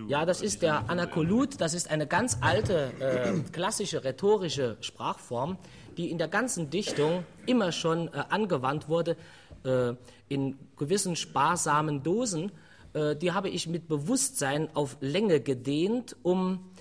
ja, 0.07 0.25
das 0.25 0.41
ist 0.41 0.61
der 0.61 0.89
Anakolut, 0.89 1.59
das 1.59 1.73
ist 1.73 1.89
eine 1.89 2.05
ganz 2.05 2.37
alte, 2.41 2.91
äh, 2.99 3.39
klassische 3.51 4.03
rhetorische 4.03 4.77
Sprachform, 4.81 5.57
die 5.97 6.11
in 6.11 6.19
der 6.19 6.27
ganzen 6.27 6.69
Dichtung 6.69 7.25
immer 7.47 7.71
schon 7.71 8.07
äh, 8.09 8.23
angewandt 8.29 8.87
wurde, 8.87 9.17
äh, 9.63 9.93
in 10.29 10.57
gewissen 10.77 11.15
sparsamen 11.15 12.03
Dosen. 12.03 12.51
äh, 12.93 13.15
die 13.15 13.31
habe 13.31 13.49
ich 13.49 13.67
mit 13.67 13.87
Bewusstsein 13.87 14.69
auf 14.75 14.97
Länge 15.01 15.39
gedehnt, 15.39 16.15
um 16.21 16.71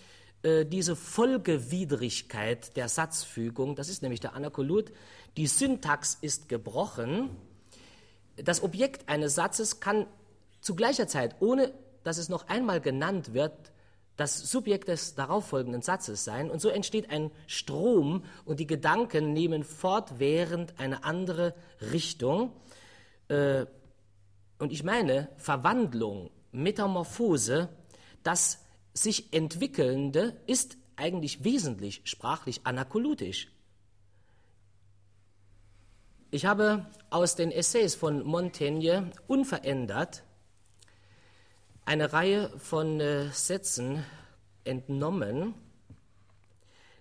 äh, 0.42 0.66
diese 0.66 0.94
Folgewidrigkeit 0.94 2.76
der 2.76 2.90
Satzfügung, 2.90 3.74
das 3.74 3.88
ist 3.88 4.02
nämlich 4.02 4.20
der 4.20 4.34
Anakolut, 4.34 4.92
die 5.36 5.46
Syntax 5.46 6.18
ist 6.20 6.48
gebrochen. 6.48 7.30
Das 8.36 8.62
Objekt 8.62 9.08
eines 9.08 9.34
Satzes 9.34 9.80
kann 9.80 10.06
zu 10.60 10.74
gleicher 10.74 11.06
Zeit, 11.06 11.36
ohne 11.40 11.72
dass 12.04 12.18
es 12.18 12.28
noch 12.28 12.48
einmal 12.48 12.80
genannt 12.80 13.34
wird, 13.34 13.72
das 14.16 14.38
Subjekt 14.38 14.88
des 14.88 15.14
darauffolgenden 15.14 15.82
Satzes 15.82 16.24
sein. 16.24 16.50
Und 16.50 16.60
so 16.60 16.68
entsteht 16.68 17.10
ein 17.10 17.30
Strom 17.46 18.24
und 18.44 18.60
die 18.60 18.66
Gedanken 18.66 19.32
nehmen 19.32 19.64
fortwährend 19.64 20.78
eine 20.78 21.02
andere 21.04 21.54
Richtung. 21.92 22.52
Äh, 23.28 23.66
und 24.58 24.70
ich 24.70 24.84
meine 24.84 25.28
Verwandlung, 25.36 26.30
Metamorphose, 26.52 27.68
das 28.22 28.60
sich 28.92 29.32
entwickelnde 29.32 30.36
ist 30.46 30.76
eigentlich 30.96 31.42
wesentlich 31.42 32.02
sprachlich 32.04 32.60
anakolutisch. 32.64 33.48
Ich 36.34 36.46
habe 36.46 36.84
aus 37.10 37.36
den 37.36 37.52
Essays 37.52 37.94
von 37.94 38.24
Montaigne 38.24 39.12
unverändert 39.28 40.24
eine 41.84 42.12
Reihe 42.12 42.50
von 42.58 42.98
äh, 42.98 43.30
Sätzen 43.30 44.04
entnommen, 44.64 45.54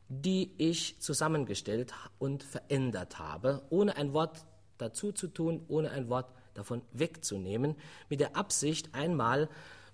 die 0.07 0.53
ich 0.59 1.01
zusammengestellt 1.01 1.95
und 2.19 2.43
verändert 2.43 3.17
habe, 3.17 3.63
ohne 3.71 3.97
ein 3.97 4.13
Wort 4.13 4.45
dazu 4.77 5.11
zu 5.11 5.27
tun, 5.29 5.65
ohne 5.67 5.89
ein 5.89 6.09
Wort 6.09 6.31
davon 6.53 6.83
wegzunehmen, 6.91 7.75
mit 8.09 8.19
der 8.19 8.35
Absicht, 8.35 8.93
einmal 8.93 9.49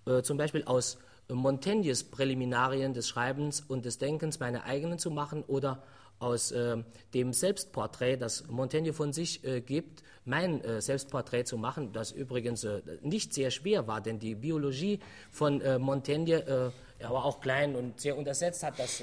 äh, 0.05 0.21
zum 0.21 0.37
Beispiel 0.37 0.65
aus 0.65 0.97
Montaignes 1.29 2.03
Präliminarien 2.03 2.93
des 2.93 3.07
Schreibens 3.07 3.61
und 3.61 3.85
des 3.85 3.99
Denkens 3.99 4.41
meine 4.41 4.65
eigenen 4.65 4.99
zu 4.99 5.09
machen 5.09 5.43
oder 5.43 5.81
aus 6.19 6.51
äh, 6.51 6.77
dem 7.13 7.33
Selbstporträt, 7.33 8.17
das 8.17 8.47
Montaigne 8.47 8.93
von 8.93 9.13
sich 9.13 9.43
äh, 9.43 9.61
gibt, 9.61 10.03
mein 10.25 10.63
äh, 10.63 10.81
Selbstporträt 10.81 11.45
zu 11.45 11.57
machen, 11.57 11.91
das 11.93 12.11
übrigens 12.11 12.63
äh, 12.63 12.81
nicht 13.01 13.33
sehr 13.33 13.51
schwer 13.51 13.87
war, 13.87 14.01
denn 14.01 14.19
die 14.19 14.35
Biologie 14.35 14.99
von 15.31 15.61
äh, 15.61 15.79
Montaigne, 15.79 16.45
äh, 16.45 16.71
er 16.99 17.09
war 17.09 17.25
auch 17.25 17.39
klein 17.39 17.75
und 17.75 17.99
sehr 17.99 18.17
untersetzt, 18.17 18.61
hat 18.63 18.77
das 18.77 19.01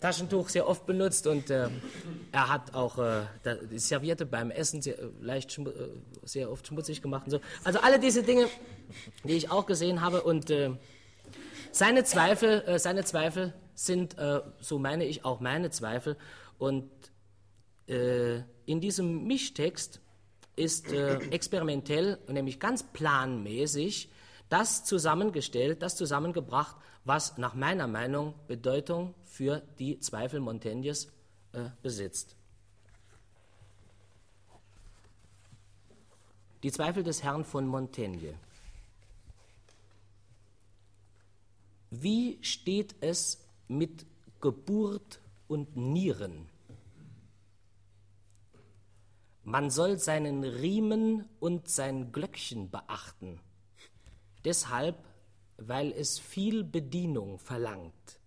Taschentuch 0.00 0.48
sehr 0.50 0.68
oft 0.68 0.84
benutzt 0.84 1.26
und 1.26 1.48
er 1.48 1.70
hat 2.32 2.74
auch 2.74 2.98
die 3.70 3.78
Serviette 3.78 4.26
beim 4.26 4.50
Essen 4.50 4.82
sehr, 4.82 4.96
leicht 5.22 5.58
sehr 6.24 6.50
oft 6.50 6.66
schmutzig 6.66 7.00
gemacht 7.00 7.30
so. 7.30 7.40
Also 7.64 7.78
alle 7.78 7.98
diese 7.98 8.22
Dinge, 8.22 8.48
die 9.24 9.32
ich 9.32 9.50
auch 9.50 9.64
gesehen 9.64 10.02
habe 10.02 10.22
und 10.22 10.52
seine 11.70 12.04
Zweifel, 12.04 12.78
seine 12.78 13.04
Zweifel 13.04 13.54
sind, 13.74 14.18
äh, 14.18 14.40
so 14.60 14.78
meine 14.78 15.04
ich 15.04 15.24
auch 15.24 15.40
meine 15.40 15.70
Zweifel. 15.70 16.16
Und 16.58 16.90
äh, 17.88 18.38
in 18.66 18.80
diesem 18.80 19.26
Mischtext 19.26 20.00
ist 20.56 20.92
äh, 20.92 21.16
experimentell, 21.30 22.18
nämlich 22.28 22.60
ganz 22.60 22.82
planmäßig, 22.82 24.10
das 24.48 24.84
zusammengestellt, 24.84 25.82
das 25.82 25.96
zusammengebracht, 25.96 26.76
was 27.04 27.38
nach 27.38 27.54
meiner 27.54 27.86
Meinung 27.86 28.34
Bedeutung 28.46 29.14
für 29.24 29.62
die 29.78 29.98
Zweifel 29.98 30.40
Montaignes 30.40 31.10
äh, 31.52 31.70
besitzt. 31.82 32.36
Die 36.62 36.70
Zweifel 36.70 37.02
des 37.02 37.24
Herrn 37.24 37.44
von 37.44 37.66
Montaigne. 37.66 38.34
Wie 41.90 42.38
steht 42.42 42.94
es 43.00 43.38
mit 43.76 44.06
Geburt 44.40 45.20
und 45.48 45.76
Nieren. 45.76 46.48
Man 49.44 49.70
soll 49.70 49.98
seinen 49.98 50.44
Riemen 50.44 51.28
und 51.40 51.68
sein 51.68 52.12
Glöckchen 52.12 52.70
beachten, 52.70 53.40
deshalb, 54.44 55.04
weil 55.56 55.92
es 55.92 56.18
viel 56.18 56.62
Bedienung 56.62 57.38
verlangt. 57.38 58.20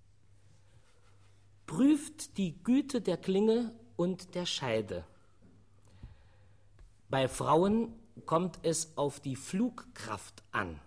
Prüft 1.66 2.38
die 2.38 2.62
Güte 2.64 3.02
der 3.02 3.18
Klinge 3.18 3.74
und 3.96 4.36
der 4.36 4.46
Scheide. 4.46 5.06
Bei 7.10 7.28
Frauen 7.28 7.94
kommt 8.26 8.60
es 8.64 8.98
auf 8.98 9.20
die 9.20 9.36
Flugkraft 9.36 10.44
an. 10.52 10.80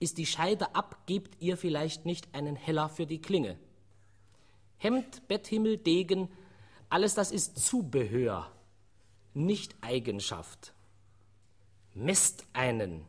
Ist 0.00 0.18
die 0.18 0.26
Scheide 0.26 0.74
ab, 0.74 1.06
gebt 1.06 1.40
ihr 1.40 1.56
vielleicht 1.56 2.06
nicht 2.06 2.34
einen 2.34 2.56
Heller 2.56 2.88
für 2.88 3.06
die 3.06 3.20
Klinge. 3.20 3.58
Hemd, 4.78 5.28
Betthimmel, 5.28 5.78
Degen, 5.78 6.28
alles 6.88 7.14
das 7.14 7.30
ist 7.30 7.58
Zubehör, 7.64 8.50
nicht 9.34 9.76
Eigenschaft. 9.82 10.72
Messt 11.94 12.44
einen, 12.52 13.04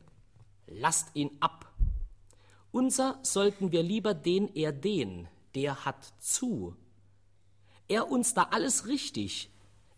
lasst 0.67 1.15
ihn 1.15 1.32
ab. 1.39 1.71
Unser 2.71 3.19
sollten 3.23 3.71
wir 3.71 3.84
lieber 3.84 4.13
den 4.13 4.54
er 4.54 4.71
den, 4.71 5.27
der 5.56 5.86
hat 5.86 6.13
zu. 6.19 6.75
Er 7.88 8.12
uns 8.12 8.34
da 8.34 8.43
alles 8.51 8.88
richtig. 8.88 9.49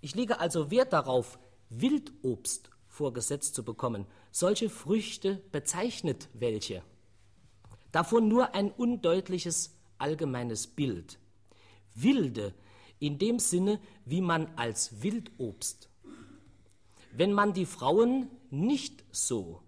Ich 0.01 0.15
lege 0.15 0.39
also 0.39 0.71
Wert 0.71 0.93
darauf, 0.93 1.39
Wildobst 1.69 2.69
vorgesetzt 2.87 3.55
zu 3.55 3.63
bekommen. 3.63 4.05
Solche 4.35 4.71
Früchte 4.71 5.43
bezeichnet 5.51 6.27
welche. 6.33 6.81
Davon 7.91 8.27
nur 8.27 8.55
ein 8.55 8.71
undeutliches 8.71 9.77
allgemeines 9.99 10.65
Bild. 10.65 11.19
Wilde 11.93 12.55
in 12.97 13.19
dem 13.19 13.37
Sinne, 13.37 13.79
wie 14.05 14.21
man 14.21 14.47
als 14.55 15.03
Wildobst. 15.03 15.87
Wenn 17.11 17.31
man 17.31 17.53
die 17.53 17.67
Frauen 17.67 18.27
nicht 18.49 19.03
so, 19.11 19.61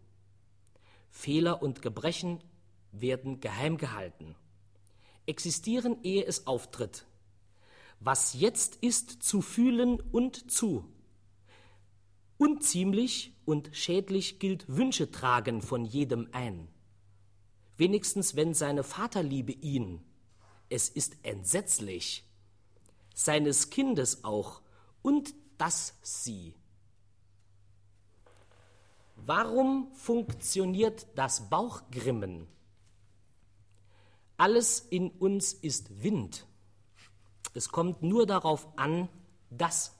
Fehler 1.11 1.61
und 1.61 1.83
Gebrechen 1.83 2.43
werden 2.91 3.41
geheim 3.41 3.77
gehalten, 3.77 4.33
existieren, 5.27 5.97
ehe 6.01 6.25
es 6.25 6.47
auftritt. 6.47 7.05
Was 7.99 8.33
jetzt 8.33 8.77
ist, 8.77 9.21
zu 9.21 9.43
fühlen 9.43 10.01
und 10.11 10.49
zu 10.49 10.91
Unziemlich 12.37 13.34
und 13.45 13.69
schädlich 13.73 14.39
gilt 14.39 14.65
Wünsche 14.67 15.11
tragen 15.11 15.61
von 15.61 15.85
jedem 15.85 16.27
ein. 16.31 16.67
Wenigstens 17.77 18.35
wenn 18.35 18.53
seine 18.53 18.83
Vaterliebe 18.83 19.51
ihn, 19.51 20.01
es 20.69 20.89
ist 20.89 21.17
entsetzlich, 21.23 22.23
seines 23.13 23.69
Kindes 23.69 24.23
auch 24.23 24.61
und 25.01 25.33
das 25.57 25.97
sie. 26.01 26.55
Warum 29.15 29.91
funktioniert 29.93 31.07
das 31.15 31.49
Bauchgrimmen? 31.49 32.47
Alles 34.37 34.79
in 34.79 35.11
uns 35.11 35.53
ist 35.53 36.03
Wind. 36.03 36.45
Es 37.53 37.69
kommt 37.69 38.03
nur 38.03 38.25
darauf 38.25 38.67
an, 38.77 39.07
dass 39.49 39.94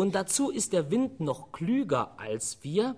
und 0.00 0.14
dazu 0.14 0.48
ist 0.48 0.72
der 0.72 0.90
Wind 0.90 1.20
noch 1.20 1.52
klüger 1.52 2.18
als 2.18 2.64
wir. 2.64 2.96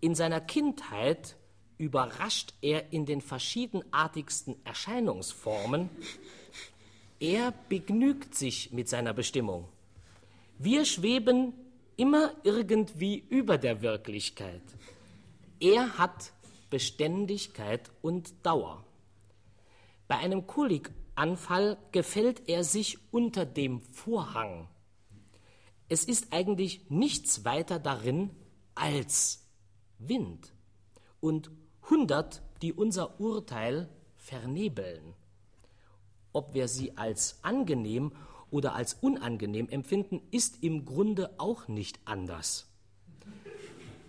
In 0.00 0.14
seiner 0.14 0.40
Kindheit 0.40 1.34
überrascht 1.78 2.54
er 2.62 2.92
in 2.92 3.06
den 3.06 3.20
verschiedenartigsten 3.20 4.54
Erscheinungsformen. 4.64 5.90
Er 7.18 7.52
begnügt 7.68 8.36
sich 8.36 8.70
mit 8.70 8.88
seiner 8.88 9.12
Bestimmung. 9.12 9.66
Wir 10.60 10.84
schweben 10.84 11.54
immer 11.96 12.34
irgendwie 12.44 13.24
über 13.28 13.58
der 13.58 13.82
Wirklichkeit. 13.82 14.62
Er 15.58 15.98
hat 15.98 16.32
Beständigkeit 16.70 17.90
und 18.00 18.32
Dauer. 18.46 18.84
Bei 20.06 20.18
einem 20.18 20.46
Kolikanfall 20.46 21.78
gefällt 21.90 22.48
er 22.48 22.62
sich 22.62 22.96
unter 23.10 23.44
dem 23.44 23.80
Vorhang 23.80 24.68
es 25.90 26.04
ist 26.04 26.32
eigentlich 26.32 26.88
nichts 26.88 27.44
weiter 27.44 27.80
darin 27.80 28.30
als 28.76 29.44
Wind 29.98 30.54
und 31.20 31.50
hundert, 31.90 32.42
die 32.62 32.72
unser 32.72 33.18
Urteil 33.20 33.88
vernebeln. 34.16 35.14
Ob 36.32 36.54
wir 36.54 36.68
sie 36.68 36.96
als 36.96 37.40
angenehm 37.42 38.12
oder 38.52 38.76
als 38.76 38.94
unangenehm 38.94 39.68
empfinden, 39.68 40.22
ist 40.30 40.62
im 40.62 40.84
Grunde 40.84 41.34
auch 41.38 41.66
nicht 41.66 41.98
anders. 42.04 42.68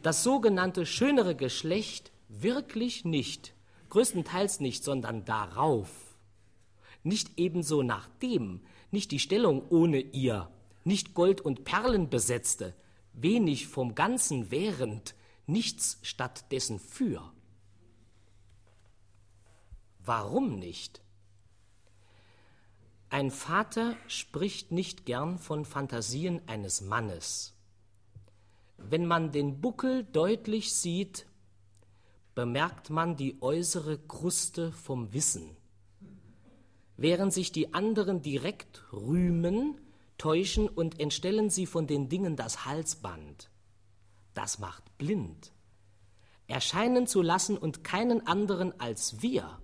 Das 0.03 0.21
sogenannte 0.21 0.85
schönere 0.85 1.35
Geschlecht 1.35 2.11
wirklich 2.29 3.05
nicht, 3.05 3.55
größtenteils 3.89 4.59
nicht, 4.59 4.83
sondern 4.83 5.25
darauf. 5.25 5.89
Nicht 7.01 7.39
ebenso 7.39 7.81
nach 7.81 8.07
dem, 8.21 8.61
nicht 8.91 9.09
die 9.09 9.19
Stellung 9.19 9.63
ohne 9.69 9.99
ihr, 9.99 10.47
nicht 10.83 11.13
Gold 11.13 11.41
und 11.41 11.63
Perlen 11.63 12.09
besetzte, 12.09 12.75
wenig 13.13 13.67
vom 13.67 13.95
Ganzen 13.95 14.51
während, 14.51 15.15
nichts 15.45 15.99
stattdessen 16.01 16.79
für. 16.79 17.31
Warum 20.03 20.57
nicht? 20.57 21.01
Ein 23.09 23.29
Vater 23.29 23.97
spricht 24.07 24.71
nicht 24.71 25.05
gern 25.05 25.37
von 25.37 25.65
Fantasien 25.65 26.41
eines 26.47 26.81
Mannes. 26.81 27.53
Wenn 28.77 29.05
man 29.05 29.31
den 29.31 29.59
Buckel 29.61 30.05
deutlich 30.05 30.73
sieht, 30.73 31.27
bemerkt 32.33 32.89
man 32.89 33.17
die 33.17 33.41
äußere 33.41 33.99
Kruste 33.99 34.71
vom 34.71 35.13
Wissen. 35.13 35.57
Während 36.97 37.33
sich 37.33 37.51
die 37.51 37.73
anderen 37.73 38.21
direkt 38.21 38.91
rühmen, 38.93 39.77
täuschen 40.21 40.69
und 40.69 40.99
entstellen 40.99 41.49
sie 41.49 41.65
von 41.65 41.87
den 41.87 42.07
Dingen 42.07 42.35
das 42.35 42.65
Halsband. 42.65 43.49
Das 44.35 44.59
macht 44.59 44.95
blind. 44.99 45.51
Erscheinen 46.45 47.07
zu 47.07 47.23
lassen 47.23 47.57
und 47.57 47.83
keinen 47.83 48.27
anderen 48.27 48.79
als 48.79 49.23
wir. 49.23 49.57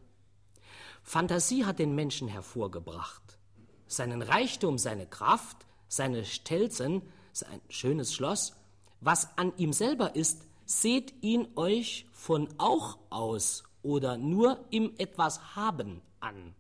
Fantasie 1.03 1.63
hat 1.65 1.77
den 1.77 1.93
Menschen 1.93 2.27
hervorgebracht. 2.27 3.37
Seinen 3.85 4.23
Reichtum, 4.23 4.79
seine 4.79 5.05
Kraft, 5.05 5.57
seine 5.89 6.25
Stelzen, 6.25 7.03
sein 7.33 7.61
schönes 7.69 8.15
Schloss, 8.15 8.55
was 8.99 9.37
an 9.37 9.53
ihm 9.57 9.73
selber 9.73 10.15
ist, 10.15 10.41
seht 10.65 11.13
ihn 11.21 11.47
euch 11.55 12.07
von 12.11 12.49
auch 12.57 12.97
aus 13.11 13.63
oder 13.83 14.17
nur 14.17 14.65
im 14.71 14.95
etwas 14.97 15.55
haben 15.55 16.01
an. 16.19 16.55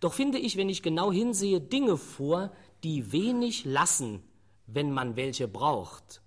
Doch 0.00 0.14
finde 0.14 0.38
ich, 0.38 0.56
wenn 0.56 0.68
ich 0.68 0.82
genau 0.82 1.12
hinsehe, 1.12 1.60
Dinge 1.60 1.96
vor, 1.96 2.50
die 2.84 3.12
wenig 3.12 3.64
lassen, 3.64 4.22
wenn 4.66 4.92
man 4.92 5.16
welche 5.16 5.48
braucht. 5.48 6.22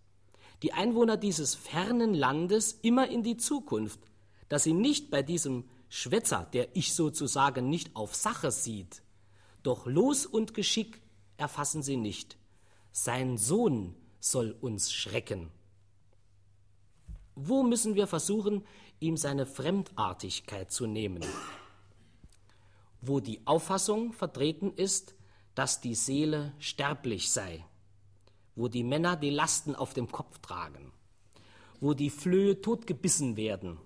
Die 0.61 0.73
Einwohner 0.73 1.17
dieses 1.17 1.55
fernen 1.55 2.13
Landes 2.13 2.79
immer 2.81 3.09
in 3.09 3.23
die 3.23 3.37
Zukunft, 3.37 3.99
dass 4.49 4.63
sie 4.63 4.73
nicht 4.73 5.11
bei 5.11 5.21
diesem 5.21 5.65
Schwätzer, 5.89 6.47
der 6.53 6.75
ich 6.75 6.93
sozusagen 6.93 7.69
nicht 7.69 7.95
auf 7.95 8.15
Sache 8.15 8.51
sieht, 8.51 9.03
doch 9.61 9.85
Los 9.85 10.25
und 10.25 10.53
Geschick 10.53 11.01
erfassen 11.37 11.83
sie 11.83 11.97
nicht. 11.97 12.37
Sein 12.91 13.37
Sohn 13.37 13.95
soll 14.19 14.55
uns 14.59 14.91
schrecken. 14.91 15.49
Wo 17.35 17.63
müssen 17.63 17.95
wir 17.95 18.07
versuchen, 18.07 18.63
ihm 18.99 19.17
seine 19.17 19.45
Fremdartigkeit 19.45 20.71
zu 20.71 20.85
nehmen? 20.85 21.23
Wo 23.01 23.19
die 23.19 23.45
Auffassung 23.45 24.13
vertreten 24.13 24.71
ist, 24.73 25.15
dass 25.55 25.81
die 25.81 25.95
Seele 25.95 26.53
sterblich 26.59 27.31
sei, 27.31 27.63
wo 28.55 28.67
die 28.67 28.83
Männer 28.83 29.15
die 29.15 29.29
Lasten 29.29 29.75
auf 29.75 29.93
dem 29.93 30.11
Kopf 30.11 30.39
tragen, 30.39 30.91
wo 31.79 31.93
die 31.93 32.09
Flöhe 32.09 32.61
totgebissen 32.61 33.37
werden, 33.37 33.77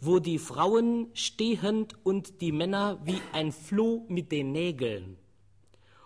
wo 0.00 0.18
die 0.18 0.38
Frauen 0.38 1.08
stehend 1.14 1.96
und 2.04 2.40
die 2.40 2.52
Männer 2.52 2.98
wie 3.04 3.20
ein 3.32 3.52
Floh 3.52 4.04
mit 4.08 4.32
den 4.32 4.52
Nägeln, 4.52 5.16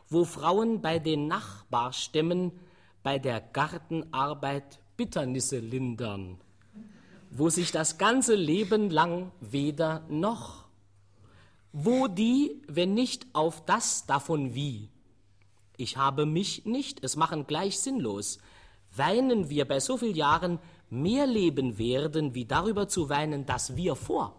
wo 0.08 0.24
Frauen 0.24 0.80
bei 0.80 0.98
den 0.98 1.26
Nachbarstämmen 1.26 2.52
bei 3.02 3.18
der 3.18 3.40
Gartenarbeit 3.40 4.80
Bitternisse 4.96 5.58
lindern, 5.58 6.38
wo 7.30 7.48
sich 7.48 7.72
das 7.72 7.96
ganze 7.96 8.34
Leben 8.34 8.90
lang 8.90 9.32
weder 9.40 10.04
noch, 10.08 10.59
wo 11.72 12.08
die, 12.08 12.62
wenn 12.66 12.94
nicht 12.94 13.26
auf 13.32 13.64
das 13.64 14.06
davon 14.06 14.54
wie, 14.54 14.90
ich 15.76 15.96
habe 15.96 16.26
mich 16.26 16.66
nicht, 16.66 17.02
es 17.02 17.16
machen 17.16 17.46
gleich 17.46 17.78
sinnlos, 17.78 18.38
weinen 18.94 19.48
wir 19.48 19.66
bei 19.66 19.80
so 19.80 19.96
vielen 19.96 20.14
Jahren 20.14 20.58
mehr 20.90 21.26
leben 21.26 21.78
werden, 21.78 22.34
wie 22.34 22.44
darüber 22.44 22.88
zu 22.88 23.08
weinen, 23.08 23.46
dass 23.46 23.76
wir 23.76 23.96
vor. 23.96 24.36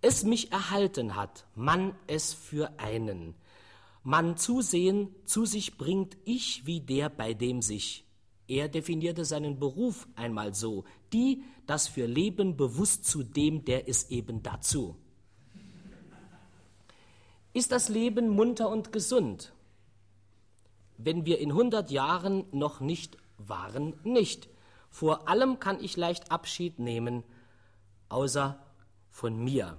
Es 0.00 0.22
mich 0.22 0.52
erhalten 0.52 1.16
hat, 1.16 1.46
man 1.56 1.96
es 2.06 2.34
für 2.34 2.78
einen, 2.78 3.34
man 4.04 4.36
zusehen 4.36 5.08
zu 5.24 5.44
sich 5.44 5.76
bringt, 5.76 6.16
ich 6.24 6.66
wie 6.66 6.80
der, 6.80 7.08
bei 7.08 7.34
dem 7.34 7.60
sich. 7.60 8.04
Er 8.46 8.68
definierte 8.68 9.24
seinen 9.24 9.58
Beruf 9.58 10.06
einmal 10.14 10.54
so, 10.54 10.84
die, 11.12 11.42
das 11.66 11.88
für 11.88 12.06
Leben 12.06 12.56
bewusst 12.56 13.04
zu 13.06 13.22
dem, 13.22 13.64
der 13.64 13.88
ist 13.88 14.10
eben 14.10 14.42
dazu. 14.42 14.96
Ist 17.58 17.72
das 17.72 17.88
Leben 17.88 18.28
munter 18.28 18.68
und 18.68 18.92
gesund? 18.92 19.52
Wenn 20.96 21.26
wir 21.26 21.40
in 21.40 21.50
100 21.50 21.90
Jahren 21.90 22.44
noch 22.52 22.78
nicht 22.78 23.16
waren, 23.36 23.94
nicht. 24.04 24.48
Vor 24.90 25.28
allem 25.28 25.58
kann 25.58 25.82
ich 25.82 25.96
leicht 25.96 26.30
Abschied 26.30 26.78
nehmen, 26.78 27.24
außer 28.10 28.64
von 29.10 29.42
mir. 29.42 29.76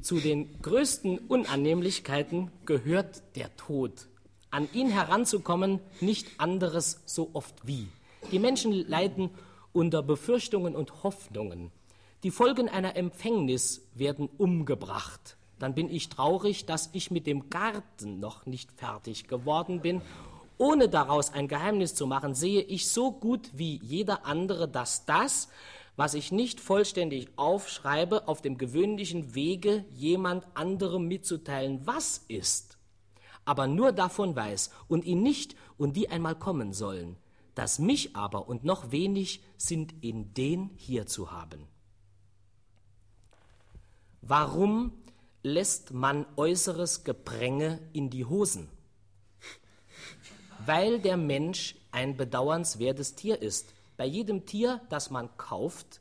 Zu 0.00 0.20
den 0.20 0.58
größten 0.62 1.18
Unannehmlichkeiten 1.18 2.50
gehört 2.64 3.22
der 3.36 3.54
Tod. 3.56 4.06
An 4.50 4.66
ihn 4.72 4.88
heranzukommen, 4.88 5.80
nicht 6.00 6.40
anderes 6.40 7.02
so 7.04 7.28
oft 7.34 7.66
wie. 7.66 7.88
Die 8.32 8.38
Menschen 8.38 8.72
leiden 8.88 9.28
unter 9.74 10.02
Befürchtungen 10.02 10.74
und 10.74 11.02
Hoffnungen. 11.02 11.70
Die 12.22 12.30
Folgen 12.30 12.70
einer 12.70 12.96
Empfängnis 12.96 13.82
werden 13.92 14.30
umgebracht. 14.38 15.36
Dann 15.64 15.74
bin 15.74 15.88
ich 15.88 16.10
traurig, 16.10 16.66
dass 16.66 16.90
ich 16.92 17.10
mit 17.10 17.26
dem 17.26 17.48
Garten 17.48 18.20
noch 18.20 18.44
nicht 18.44 18.70
fertig 18.72 19.28
geworden 19.28 19.80
bin. 19.80 20.02
Ohne 20.58 20.90
daraus 20.90 21.32
ein 21.32 21.48
Geheimnis 21.48 21.94
zu 21.94 22.06
machen, 22.06 22.34
sehe 22.34 22.60
ich 22.60 22.86
so 22.90 23.10
gut 23.12 23.48
wie 23.54 23.80
jeder 23.82 24.26
andere, 24.26 24.68
dass 24.68 25.06
das, 25.06 25.48
was 25.96 26.12
ich 26.12 26.32
nicht 26.32 26.60
vollständig 26.60 27.28
aufschreibe, 27.36 28.28
auf 28.28 28.42
dem 28.42 28.58
gewöhnlichen 28.58 29.34
Wege 29.34 29.86
jemand 29.94 30.46
anderem 30.52 31.08
mitzuteilen, 31.08 31.86
was 31.86 32.18
ist, 32.28 32.76
aber 33.46 33.66
nur 33.66 33.92
davon 33.92 34.36
weiß 34.36 34.70
und 34.86 35.06
ihn 35.06 35.22
nicht 35.22 35.56
und 35.78 35.96
die 35.96 36.10
einmal 36.10 36.34
kommen 36.34 36.74
sollen, 36.74 37.16
dass 37.54 37.78
mich 37.78 38.14
aber 38.14 38.48
und 38.48 38.64
noch 38.64 38.92
wenig 38.92 39.42
sind 39.56 39.94
in 40.04 40.34
den 40.34 40.72
hier 40.76 41.06
zu 41.06 41.32
haben. 41.32 41.66
Warum 44.20 44.92
lässt 45.44 45.92
man 45.92 46.24
äußeres 46.36 47.04
Gepränge 47.04 47.78
in 47.92 48.10
die 48.10 48.24
Hosen? 48.24 48.68
Weil 50.66 50.98
der 50.98 51.18
Mensch 51.18 51.76
ein 51.92 52.16
bedauernswertes 52.16 53.14
Tier 53.14 53.40
ist 53.40 53.74
bei 53.96 54.06
jedem 54.06 54.46
Tier, 54.46 54.80
das 54.88 55.10
man 55.10 55.28
kauft, 55.36 56.00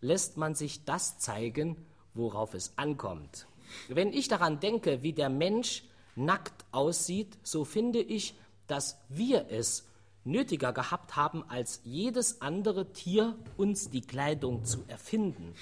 lässt 0.00 0.38
man 0.38 0.54
sich 0.54 0.84
das 0.84 1.18
zeigen, 1.18 1.76
worauf 2.14 2.54
es 2.54 2.72
ankommt. 2.76 3.46
Wenn 3.88 4.12
ich 4.12 4.28
daran 4.28 4.58
denke, 4.58 5.02
wie 5.02 5.12
der 5.12 5.28
Mensch 5.28 5.84
nackt 6.16 6.64
aussieht, 6.72 7.38
so 7.42 7.64
finde 7.64 8.00
ich, 8.00 8.34
dass 8.66 8.96
wir 9.10 9.50
es 9.50 9.86
nötiger 10.24 10.72
gehabt 10.72 11.14
haben, 11.14 11.44
als 11.48 11.80
jedes 11.84 12.40
andere 12.40 12.92
Tier 12.92 13.36
uns 13.56 13.90
die 13.90 14.00
Kleidung 14.00 14.64
zu 14.64 14.82
erfinden. 14.88 15.54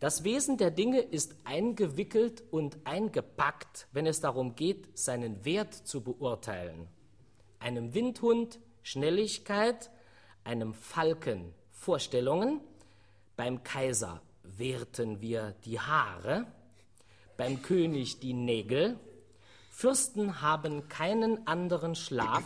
Das 0.00 0.24
Wesen 0.24 0.56
der 0.56 0.70
Dinge 0.70 1.00
ist 1.00 1.36
eingewickelt 1.44 2.42
und 2.50 2.78
eingepackt, 2.84 3.86
wenn 3.92 4.06
es 4.06 4.20
darum 4.20 4.56
geht, 4.56 4.98
seinen 4.98 5.44
Wert 5.44 5.74
zu 5.74 6.02
beurteilen. 6.02 6.88
Einem 7.58 7.92
Windhund 7.92 8.58
Schnelligkeit, 8.82 9.90
einem 10.42 10.72
Falken 10.72 11.52
Vorstellungen, 11.70 12.60
beim 13.36 13.62
Kaiser 13.62 14.22
wehrten 14.42 15.20
wir 15.20 15.54
die 15.64 15.78
Haare, 15.78 16.46
beim 17.36 17.60
König 17.60 18.20
die 18.20 18.32
Nägel, 18.32 18.98
Fürsten 19.70 20.40
haben 20.40 20.88
keinen 20.88 21.46
anderen 21.46 21.94
Schlaf, 21.94 22.44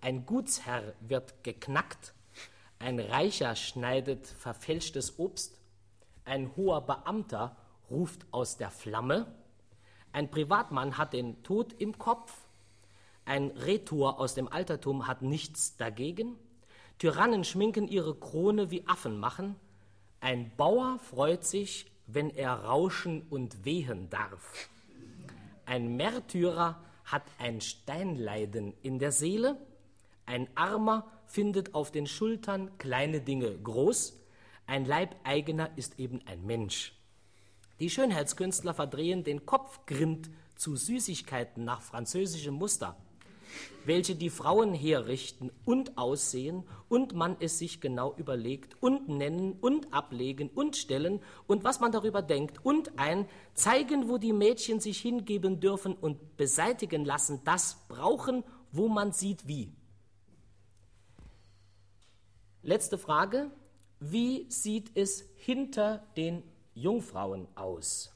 ein 0.00 0.26
Gutsherr 0.26 0.94
wird 1.00 1.42
geknackt, 1.44 2.14
ein 2.78 3.00
Reicher 3.00 3.56
schneidet 3.56 4.26
verfälschtes 4.26 5.18
Obst, 5.18 5.57
ein 6.28 6.54
hoher 6.56 6.82
Beamter 6.82 7.56
ruft 7.90 8.26
aus 8.30 8.56
der 8.56 8.70
Flamme, 8.70 9.26
ein 10.12 10.30
Privatmann 10.30 10.96
hat 10.96 11.12
den 11.12 11.42
Tod 11.42 11.74
im 11.74 11.98
Kopf, 11.98 12.32
ein 13.24 13.50
Rhetor 13.50 14.20
aus 14.20 14.34
dem 14.34 14.48
Altertum 14.48 15.06
hat 15.06 15.22
nichts 15.22 15.76
dagegen, 15.76 16.36
Tyrannen 16.98 17.44
schminken 17.44 17.86
ihre 17.86 18.16
Krone 18.16 18.72
wie 18.72 18.86
Affen 18.88 19.18
machen. 19.20 19.54
Ein 20.20 20.50
Bauer 20.56 20.98
freut 20.98 21.44
sich, 21.44 21.86
wenn 22.08 22.30
er 22.30 22.64
rauschen 22.64 23.22
und 23.30 23.64
wehen 23.64 24.10
darf. 24.10 24.68
Ein 25.64 25.96
Märtyrer 25.96 26.82
hat 27.04 27.22
ein 27.38 27.60
Steinleiden 27.60 28.74
in 28.82 28.98
der 28.98 29.12
Seele. 29.12 29.56
Ein 30.26 30.48
Armer 30.56 31.06
findet 31.26 31.74
auf 31.74 31.92
den 31.92 32.08
Schultern 32.08 32.76
kleine 32.78 33.20
Dinge 33.20 33.56
groß. 33.56 34.17
Ein 34.68 34.84
Leibeigener 34.84 35.70
ist 35.76 35.98
eben 35.98 36.20
ein 36.26 36.44
Mensch. 36.44 36.92
Die 37.80 37.88
Schönheitskünstler 37.88 38.74
verdrehen 38.74 39.24
den 39.24 39.46
Kopfgrind 39.46 40.28
zu 40.56 40.76
Süßigkeiten 40.76 41.64
nach 41.64 41.80
französischem 41.80 42.52
Muster. 42.54 42.94
welche 43.86 44.14
die 44.14 44.28
Frauen 44.28 44.74
herrichten 44.74 45.50
und 45.64 45.96
aussehen 45.96 46.64
und 46.90 47.14
man 47.14 47.38
es 47.40 47.58
sich 47.58 47.80
genau 47.80 48.14
überlegt 48.18 48.76
und 48.82 49.08
nennen 49.08 49.54
und 49.54 49.94
ablegen 49.94 50.50
und 50.50 50.76
stellen 50.76 51.22
und 51.46 51.64
was 51.64 51.80
man 51.80 51.90
darüber 51.90 52.20
denkt 52.20 52.62
und 52.62 52.98
ein 52.98 53.26
zeigen, 53.54 54.10
wo 54.10 54.18
die 54.18 54.34
Mädchen 54.34 54.80
sich 54.80 55.00
hingeben 55.00 55.60
dürfen 55.60 55.94
und 55.94 56.36
beseitigen 56.36 57.06
lassen, 57.06 57.40
das 57.44 57.78
brauchen, 57.88 58.44
wo 58.70 58.88
man 58.88 59.12
sieht 59.12 59.48
wie. 59.48 59.72
Letzte 62.62 62.98
Frage. 62.98 63.50
Wie 64.00 64.50
sieht 64.50 64.96
es 64.96 65.24
hinter 65.36 66.06
den 66.16 66.42
Jungfrauen 66.74 67.48
aus? 67.56 68.14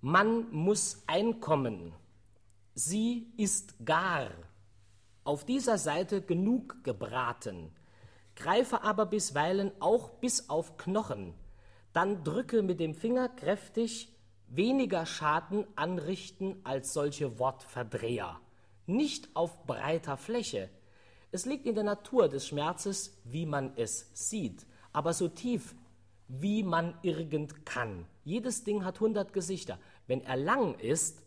Man 0.00 0.50
muss 0.50 1.02
einkommen. 1.06 1.92
Sie 2.74 3.32
ist 3.36 3.74
gar. 3.84 4.30
Auf 5.22 5.44
dieser 5.44 5.78
Seite 5.78 6.22
genug 6.22 6.82
gebraten. 6.82 7.70
Greife 8.34 8.82
aber 8.82 9.06
bisweilen 9.06 9.70
auch 9.78 10.08
bis 10.08 10.48
auf 10.48 10.78
Knochen. 10.78 11.34
Dann 11.92 12.24
drücke 12.24 12.62
mit 12.62 12.80
dem 12.80 12.94
Finger 12.94 13.28
kräftig, 13.28 14.08
weniger 14.48 15.04
Schaden 15.04 15.66
anrichten 15.76 16.56
als 16.64 16.94
solche 16.94 17.38
Wortverdreher. 17.38 18.40
Nicht 18.86 19.36
auf 19.36 19.66
breiter 19.66 20.16
Fläche. 20.16 20.70
Es 21.34 21.46
liegt 21.46 21.66
in 21.66 21.74
der 21.74 21.84
Natur 21.84 22.28
des 22.28 22.46
Schmerzes, 22.46 23.16
wie 23.24 23.46
man 23.46 23.72
es 23.76 24.10
sieht, 24.12 24.66
aber 24.92 25.14
so 25.14 25.28
tief, 25.28 25.74
wie 26.28 26.62
man 26.62 26.94
irgend 27.00 27.64
kann. 27.64 28.04
Jedes 28.22 28.64
Ding 28.64 28.84
hat 28.84 29.00
hundert 29.00 29.32
Gesichter. 29.32 29.78
Wenn 30.06 30.22
er 30.22 30.36
lang 30.36 30.78
ist, 30.78 31.22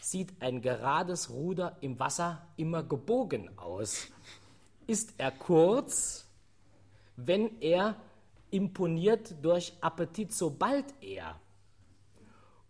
sieht 0.00 0.40
ein 0.40 0.62
gerades 0.62 1.28
Ruder 1.30 1.76
im 1.82 1.98
Wasser 1.98 2.46
immer 2.56 2.82
gebogen 2.82 3.58
aus. 3.58 4.08
Ist 4.86 5.14
er 5.18 5.32
kurz, 5.32 6.26
wenn 7.16 7.60
er 7.60 7.94
imponiert 8.50 9.34
durch 9.42 9.74
Appetit, 9.82 10.32
sobald 10.32 10.86
er. 11.02 11.38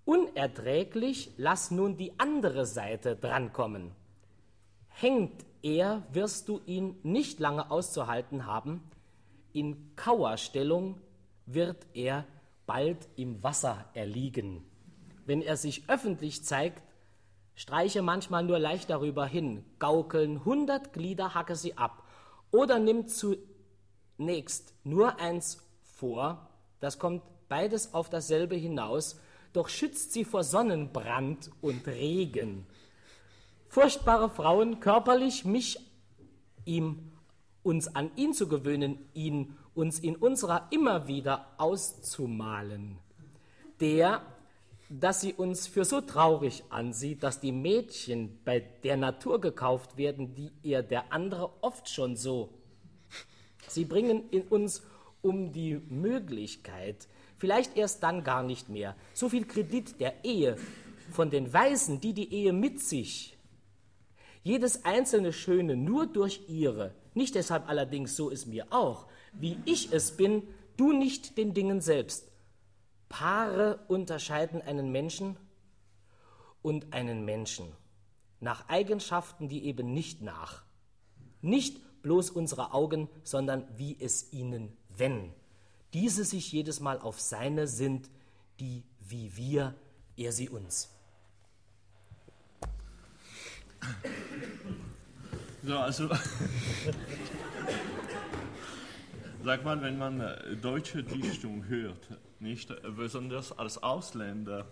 Unerträglich, 0.05 1.33
lass 1.37 1.71
nun 1.71 1.97
die 1.97 2.19
andere 2.19 2.67
Seite 2.67 3.15
drankommen. 3.15 3.93
Hängt 4.89 5.45
er, 5.63 6.03
wirst 6.13 6.49
du 6.49 6.61
ihn 6.67 6.97
nicht 7.03 7.41
lange 7.41 7.71
auszuhalten 7.71 8.47
haben. 8.47 8.83
In 9.53 9.95
Kauerstellung 9.97 11.01
wird 11.47 11.87
er 11.95 12.25
bald 12.67 13.09
im 13.17 13.43
Wasser 13.43 13.87
erliegen. 13.95 14.65
Wenn 15.25 15.43
er 15.43 15.57
sich 15.57 15.89
öffentlich 15.89 16.45
zeigt, 16.45 16.83
streiche 17.55 18.03
manchmal 18.03 18.45
nur 18.45 18.59
leicht 18.59 18.91
darüber 18.91 19.27
hin, 19.27 19.65
gaukeln 19.79 20.45
hundert 20.45 20.93
Glieder, 20.93 21.35
hacke 21.35 21.57
sie 21.57 21.77
ab. 21.77 22.05
Oder 22.51 22.79
nimm 22.79 23.07
zunächst 23.09 24.75
nur 24.85 25.19
eins 25.19 25.67
vor, 25.83 26.49
das 26.81 26.99
kommt 26.99 27.23
beides 27.49 27.95
auf 27.95 28.11
dasselbe 28.11 28.55
hinaus, 28.55 29.21
doch 29.53 29.69
schützt 29.69 30.13
sie 30.13 30.25
vor 30.25 30.45
Sonnenbrand 30.45 31.51
und 31.61 31.87
Regen. 31.87 32.67
Furchtbare 33.69 34.31
Frauen, 34.31 34.81
körperlich 34.81 35.45
mich 35.45 35.79
ihm, 36.65 37.13
uns 37.63 37.95
an 37.95 38.11
ihn 38.17 38.33
zu 38.33 38.49
gewöhnen, 38.49 38.99
ihn 39.13 39.57
uns 39.75 39.99
in 39.99 40.17
unserer 40.17 40.69
immer 40.71 41.07
wieder 41.07 41.47
auszumalen. 41.59 42.99
Der, 43.81 44.23
dass 44.89 45.21
sie 45.21 45.35
uns 45.35 45.67
für 45.67 45.85
so 45.85 46.01
traurig 46.01 46.65
ansieht, 46.71 47.23
dass 47.23 47.41
die 47.41 47.53
Mädchen 47.53 48.39
bei 48.45 48.61
der 48.61 48.97
Natur 48.97 49.41
gekauft 49.41 49.99
werden, 49.99 50.35
die 50.35 50.51
ihr 50.63 50.83
der 50.83 51.13
andere 51.13 51.51
oft 51.63 51.89
schon 51.89 52.17
so. 52.17 52.49
Sie 53.69 53.85
bringen 53.85 54.31
in 54.31 54.43
uns 54.43 54.83
um 55.21 55.53
die 55.53 55.75
Möglichkeit, 55.75 57.07
vielleicht 57.37 57.77
erst 57.77 58.03
dann 58.03 58.25
gar 58.25 58.43
nicht 58.43 58.69
mehr, 58.69 58.97
so 59.13 59.29
viel 59.29 59.45
Kredit 59.45 60.01
der 60.01 60.25
Ehe 60.25 60.57
von 61.11 61.31
den 61.31 61.53
Weisen, 61.53 62.01
die 62.01 62.15
die 62.15 62.33
Ehe 62.33 62.53
mit 62.53 62.81
sich, 62.81 63.38
jedes 64.49 64.87
einzelne 64.87 65.35
Schöne 65.35 65.77
nur 65.77 66.07
durch 66.07 66.49
ihre, 66.49 66.95
nicht 67.13 67.35
deshalb 67.35 67.69
allerdings 67.69 68.17
so 68.17 68.31
ist 68.31 68.47
mir 68.47 68.73
auch, 68.73 69.07
wie 69.35 69.59
ich 69.67 69.93
es 69.93 70.17
bin, 70.17 70.43
du 70.79 70.93
nicht 70.93 71.37
den 71.37 71.53
Dingen 71.53 71.83
selbst, 71.83 72.33
Paare 73.11 73.81
unterscheiden 73.89 74.63
einen 74.63 74.91
Menschen 74.91 75.37
und 76.63 76.95
einen 76.95 77.27
Menschen 77.27 77.67
nach 78.41 78.69
Eigenschaften, 78.69 79.49
die 79.49 79.65
eben 79.65 79.93
nicht 79.93 80.23
nach. 80.23 80.63
Nicht 81.43 82.03
bloß 82.03 82.31
unsere 82.31 82.73
Augen, 82.73 83.09
sondern 83.25 83.67
wie 83.77 83.99
es 84.01 84.33
ihnen 84.33 84.77
wenn. 84.89 85.35
Diese 85.93 86.25
sich 86.25 86.53
jedes 86.53 86.81
Mal 86.81 86.99
auf 87.01 87.21
seine 87.21 87.67
sind, 87.67 88.09
die 88.61 88.85
wie 89.01 89.37
wir, 89.37 89.75
er 90.17 90.33
sie 90.33 90.49
uns. 90.49 90.98
So, 95.63 95.79
also 95.79 96.09
Sag 99.45 99.65
mal, 99.65 99.81
wenn 99.81 99.97
man 99.97 100.21
äh, 100.21 100.57
deutsche 100.57 101.03
Dichtung 101.03 101.65
hört, 101.69 102.09
nicht 102.41 102.71
äh, 102.71 102.77
besonders 102.95 103.57
als 103.57 103.83
Ausländer, 103.83 104.67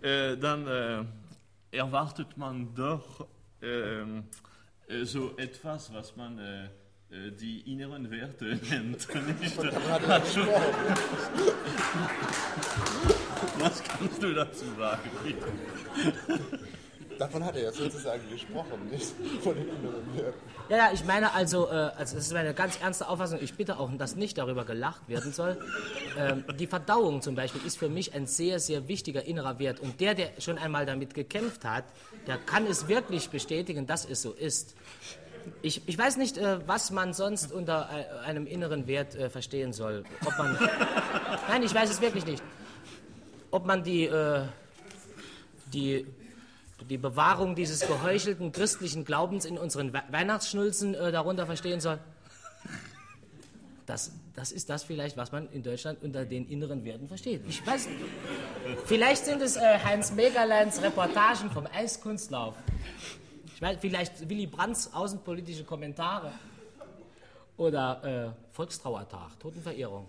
äh, 0.00 0.36
dann 0.36 0.66
äh, 0.66 1.04
erwartet 1.76 2.36
man 2.36 2.74
doch 2.74 3.26
ähm, 3.60 4.24
äh, 4.88 5.04
so 5.04 5.36
etwas, 5.36 5.92
was 5.92 6.16
man 6.16 6.38
äh, 6.38 6.68
die 7.32 7.60
inneren 7.70 8.10
Werte 8.10 8.58
nennt. 8.70 9.06
Nicht? 9.40 9.58
was 13.58 13.82
kannst 13.82 14.22
du 14.22 14.32
dazu 14.32 14.64
sagen? 14.78 15.10
Davon 17.20 17.44
hat 17.44 17.54
er 17.54 17.64
jetzt 17.64 17.76
sozusagen 17.76 18.22
gesprochen, 18.30 18.88
nicht 18.90 19.12
von 19.42 19.54
den 19.54 19.68
anderen 19.68 20.16
Werten. 20.16 20.38
Ja, 20.70 20.76
ja, 20.78 20.90
ich 20.90 21.04
meine 21.04 21.34
also, 21.34 21.68
äh, 21.68 21.72
also, 21.72 22.16
das 22.16 22.26
ist 22.26 22.32
meine 22.32 22.54
ganz 22.54 22.80
ernste 22.80 23.06
Auffassung, 23.08 23.40
ich 23.42 23.52
bitte 23.52 23.78
auch, 23.78 23.90
dass 23.98 24.16
nicht 24.16 24.38
darüber 24.38 24.64
gelacht 24.64 25.06
werden 25.06 25.30
soll. 25.30 25.58
Ähm, 26.16 26.46
die 26.58 26.66
Verdauung 26.66 27.20
zum 27.20 27.34
Beispiel 27.34 27.60
ist 27.66 27.76
für 27.76 27.90
mich 27.90 28.14
ein 28.14 28.24
sehr, 28.26 28.58
sehr 28.58 28.88
wichtiger 28.88 29.26
innerer 29.26 29.58
Wert. 29.58 29.80
Und 29.80 30.00
der, 30.00 30.14
der 30.14 30.30
schon 30.38 30.56
einmal 30.56 30.86
damit 30.86 31.12
gekämpft 31.12 31.66
hat, 31.66 31.84
der 32.26 32.38
kann 32.38 32.64
es 32.66 32.88
wirklich 32.88 33.28
bestätigen, 33.28 33.86
dass 33.86 34.06
es 34.06 34.22
so 34.22 34.32
ist. 34.32 34.74
Ich, 35.60 35.86
ich 35.86 35.98
weiß 35.98 36.16
nicht, 36.16 36.38
äh, 36.38 36.66
was 36.66 36.90
man 36.90 37.12
sonst 37.12 37.52
unter 37.52 37.90
äh, 37.92 38.26
einem 38.26 38.46
inneren 38.46 38.86
Wert 38.86 39.14
äh, 39.14 39.28
verstehen 39.28 39.74
soll. 39.74 40.04
Ob 40.24 40.38
man, 40.38 40.56
nein, 41.50 41.62
ich 41.64 41.74
weiß 41.74 41.90
es 41.90 42.00
wirklich 42.00 42.24
nicht. 42.24 42.42
Ob 43.50 43.66
man 43.66 43.84
die, 43.84 44.06
äh, 44.06 44.44
die 45.74 46.06
die 46.88 46.98
Bewahrung 46.98 47.54
dieses 47.54 47.86
geheuchelten 47.86 48.52
christlichen 48.52 49.04
Glaubens 49.04 49.44
in 49.44 49.58
unseren 49.58 49.92
Weihnachtsschnulzen 49.92 50.94
äh, 50.94 51.12
darunter 51.12 51.46
verstehen 51.46 51.80
soll. 51.80 51.98
Das, 53.86 54.12
das 54.36 54.52
ist 54.52 54.70
das 54.70 54.84
vielleicht, 54.84 55.16
was 55.16 55.32
man 55.32 55.50
in 55.50 55.62
Deutschland 55.62 56.02
unter 56.02 56.24
den 56.24 56.48
inneren 56.48 56.84
Werten 56.84 57.08
versteht. 57.08 57.42
Ich 57.48 57.66
weiß 57.66 57.88
nicht. 57.88 57.98
Vielleicht 58.84 59.24
sind 59.24 59.42
es 59.42 59.56
äh, 59.56 59.78
Heinz 59.84 60.12
Megerleins 60.12 60.80
Reportagen 60.80 61.50
vom 61.50 61.66
Eiskunstlauf. 61.66 62.54
Ich 63.54 63.60
weiß, 63.60 63.78
vielleicht 63.80 64.28
Willy 64.28 64.46
Brandts 64.46 64.92
außenpolitische 64.92 65.64
Kommentare. 65.64 66.32
Oder 67.56 68.34
äh, 68.34 68.54
Volkstrauertag, 68.54 69.38
Totenverehrung. 69.38 70.06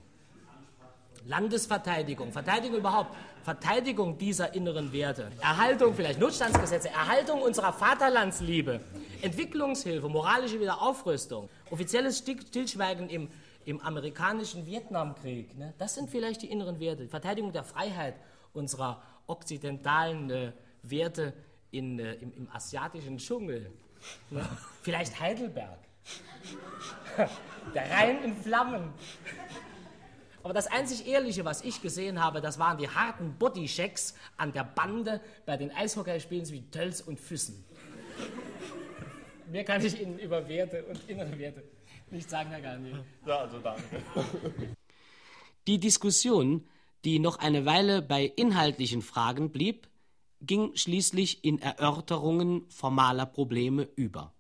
Landesverteidigung, 1.26 2.32
Verteidigung 2.32 2.78
überhaupt, 2.78 3.16
Verteidigung 3.44 4.18
dieser 4.18 4.54
inneren 4.54 4.92
Werte, 4.92 5.32
Erhaltung 5.42 5.94
vielleicht 5.94 6.20
Notstandsgesetze, 6.20 6.90
Erhaltung 6.90 7.42
unserer 7.42 7.74
Vaterlandsliebe, 7.74 8.82
Entwicklungshilfe, 9.22 10.08
moralische 10.10 10.60
Wiederaufrüstung, 10.60 11.50
offizielles 11.70 12.20
Stillschweigen 12.20 13.10
im, 13.10 13.30
im 13.66 13.82
amerikanischen 13.82 14.66
Vietnamkrieg, 14.66 15.58
ne? 15.58 15.74
das 15.78 15.96
sind 15.96 16.10
vielleicht 16.10 16.42
die 16.42 16.52
inneren 16.52 16.80
Werte, 16.80 17.08
Verteidigung 17.08 17.52
der 17.52 17.64
Freiheit 17.64 18.16
unserer 18.54 19.02
okzidentalen 19.28 20.30
äh, 20.30 20.52
Werte 20.84 21.34
in, 21.72 22.00
äh, 22.00 22.14
im, 22.16 22.34
im, 22.34 22.52
asiatischen 22.52 23.18
Dschungel, 23.18 23.72
ne? 24.30 24.48
vielleicht 24.82 25.20
Heidelberg, 25.20 25.80
der 27.74 27.90
Rhein 27.92 28.24
in 28.24 28.36
Flammen. 28.36 28.94
Aber 30.44 30.54
das 30.54 30.68
einzig 30.68 31.08
Ehrliche, 31.08 31.46
was 31.46 31.64
ich 31.64 31.82
gesehen 31.82 32.24
habe, 32.24 32.42
das 32.42 32.58
waren 32.58 32.78
die 32.78 32.90
harten 32.90 33.36
Bodychecks 33.38 34.16
an 34.38 34.52
der 34.52 34.64
Bande 34.64 35.22
bei 35.46 35.58
den 35.58 35.72
Eishockeyspielen 35.72 36.50
wie 36.50 36.64
Tölz 36.70 37.02
und 37.02 37.20
Füssen. 37.20 37.64
Mehr 39.52 39.64
kann 39.64 39.86
ich 39.86 40.00
Ihnen 40.00 40.18
über 40.18 40.48
Werte 40.48 40.84
und 40.86 41.10
innere 41.10 41.38
Werte 41.38 41.64
nicht 42.12 42.30
sagen, 42.30 42.50
Herr 42.50 42.62
Garnier. 42.62 43.04
Ja, 43.26 43.40
also 43.40 43.60
danke. 43.60 43.84
Die 45.68 45.80
Diskussion, 45.80 46.68
die 47.06 47.20
noch 47.20 47.38
eine 47.38 47.66
Weile 47.66 48.02
bei 48.02 48.26
inhaltlichen 48.26 49.02
Fragen 49.02 49.52
blieb, 49.52 49.88
ging 50.42 50.76
schließlich 50.76 51.44
in 51.44 51.60
Erörterungen 51.60 52.70
formaler 52.70 53.26
Probleme 53.26 53.88
über. 53.96 54.34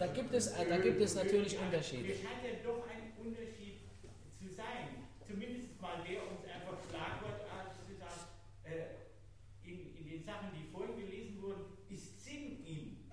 da 0.00 0.06
gibt 0.06 0.29
es, 0.40 0.52
da 0.56 0.78
gibt 0.78 1.00
es 1.00 1.14
natürlich 1.14 1.58
Unterschiede. 1.58 2.12
Es 2.12 2.22
scheint 2.22 2.42
ja 2.42 2.64
doch 2.64 2.88
ein 2.88 3.12
Unterschied 3.20 3.84
zu 4.40 4.48
sein. 4.48 5.04
Zumindest 5.20 5.80
mal 5.80 6.00
der 6.00 6.24
uns 6.24 6.42
einfach 6.48 6.80
schlagwortartig 6.88 7.76
zu 7.84 7.94
sagen, 8.00 8.24
äh, 8.64 9.04
in, 9.68 9.94
in 9.96 10.08
den 10.08 10.24
Sachen, 10.24 10.48
die 10.56 10.72
vorhin 10.72 10.96
gelesen 10.96 11.42
wurden, 11.42 11.76
ist 11.88 12.24
Sinn 12.24 12.64
in. 12.64 13.12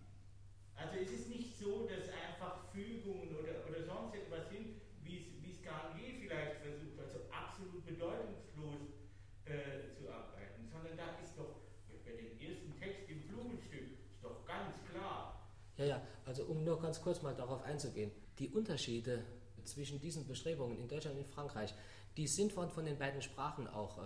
Also 0.76 0.96
es 1.04 1.12
ist 1.12 1.30
nicht 1.30 1.58
so, 1.58 1.86
dass 1.86 2.08
einfach 2.08 2.72
Fügungen 2.72 3.36
oder, 3.36 3.68
oder 3.68 3.84
sonst 3.84 4.16
etwas 4.16 4.48
sind, 4.50 4.80
wie 5.04 5.52
es 5.52 5.62
Garnier 5.64 6.16
vielleicht 6.22 6.64
versucht, 6.64 6.96
also 7.00 7.28
absolut 7.32 7.86
bedeutungslos 7.86 8.96
äh, 9.44 9.92
zu 9.92 10.08
arbeiten, 10.08 10.64
sondern 10.72 10.96
da 10.96 11.20
ist 11.20 11.36
doch 11.38 11.60
bei 12.06 12.12
dem 12.16 12.40
ersten 12.40 12.72
Text 12.80 13.10
im 13.10 13.22
Blumenstück 13.28 14.00
ist 14.08 14.24
doch 14.24 14.46
ganz 14.46 14.76
klar. 14.92 15.37
Ja, 15.78 15.86
ja, 15.86 16.02
also 16.26 16.44
um 16.46 16.64
nur 16.64 16.82
ganz 16.82 17.02
kurz 17.02 17.22
mal 17.22 17.36
darauf 17.36 17.64
einzugehen, 17.64 18.12
die 18.40 18.50
Unterschiede 18.50 19.24
zwischen 19.64 20.00
diesen 20.00 20.26
Bestrebungen 20.28 20.78
in 20.78 20.88
Deutschland 20.88 21.18
und 21.18 21.24
in 21.24 21.30
Frankreich, 21.30 21.74
die 22.16 22.28
sind 22.28 22.52
von, 22.52 22.70
von 22.70 22.86
den 22.86 22.98
beiden 22.98 23.22
Sprachen 23.22 23.68
auch 23.68 24.00
äh, 24.00 24.02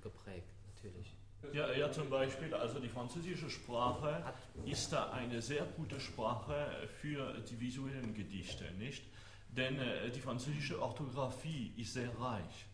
geprägt, 0.00 0.54
natürlich. 0.74 1.16
Ja, 1.52 1.72
ja, 1.72 1.90
zum 1.90 2.10
Beispiel, 2.10 2.52
also 2.52 2.80
die 2.80 2.88
französische 2.88 3.48
Sprache 3.48 4.24
ist 4.64 4.92
da 4.92 5.10
eine 5.10 5.40
sehr 5.40 5.64
gute 5.64 6.00
Sprache 6.00 6.88
für 7.00 7.32
die 7.48 7.60
visuellen 7.60 8.12
Gedichte, 8.12 8.64
nicht? 8.72 9.04
Denn 9.50 9.78
äh, 9.78 10.10
die 10.10 10.20
französische 10.20 10.80
Orthographie 10.80 11.72
ist 11.76 11.94
sehr 11.94 12.10
reich. 12.18 12.66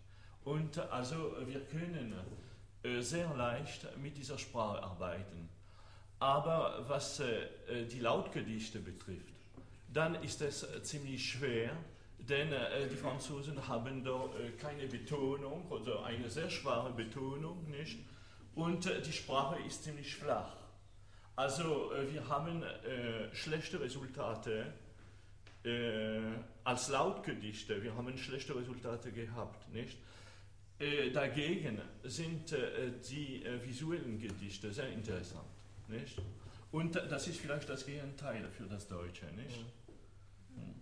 Und 0.44 0.78
also 0.78 1.34
wir 1.46 1.60
können 1.60 2.14
äh, 2.82 3.00
sehr 3.00 3.34
leicht 3.34 3.86
mit 3.98 4.16
dieser 4.16 4.38
Sprache 4.38 4.82
arbeiten. 4.82 5.48
Aber 6.20 6.84
was 6.88 7.20
äh, 7.20 7.86
die 7.90 8.00
Lautgedichte 8.00 8.78
betrifft, 8.78 9.34
dann 9.94 10.16
ist 10.22 10.42
es 10.42 10.64
äh, 10.64 10.82
ziemlich 10.82 11.24
schwer, 11.24 11.70
denn 12.18 12.52
äh, 12.52 12.88
die 12.88 12.96
Franzosen 12.96 13.66
haben 13.68 14.02
da 14.02 14.24
äh, 14.38 14.50
keine 14.58 14.86
Betonung 14.86 15.66
oder 15.70 16.04
eine 16.04 16.28
sehr 16.28 16.50
schwache 16.50 16.90
Betonung, 16.90 17.70
nicht? 17.70 17.98
Und 18.54 18.86
äh, 18.86 19.00
die 19.00 19.12
Sprache 19.12 19.60
ist 19.66 19.84
ziemlich 19.84 20.14
flach. 20.16 20.56
Also 21.36 21.92
äh, 21.92 22.12
wir 22.12 22.28
haben 22.28 22.62
schlechte 23.32 23.80
Resultate 23.80 24.72
als 26.62 26.88
Lautgedichte, 26.90 27.82
wir 27.82 27.94
haben 27.96 28.18
schlechte 28.18 28.54
Resultate 28.54 29.10
gehabt, 29.12 29.72
nicht? 29.72 29.96
dagegen 31.14 31.80
sind 32.02 32.54
die 33.08 33.42
visuellen 33.62 34.20
Gedichte 34.20 34.70
sehr 34.70 34.90
interessant. 34.90 35.53
Nicht? 35.88 36.20
Und 36.72 36.96
das 36.96 37.28
ist 37.28 37.40
vielleicht 37.40 37.68
das 37.68 37.86
Gegenteil 37.86 38.48
für 38.50 38.64
das 38.64 38.88
Deutsche. 38.88 39.26
Nicht? 39.26 39.64
Mhm. 40.50 40.80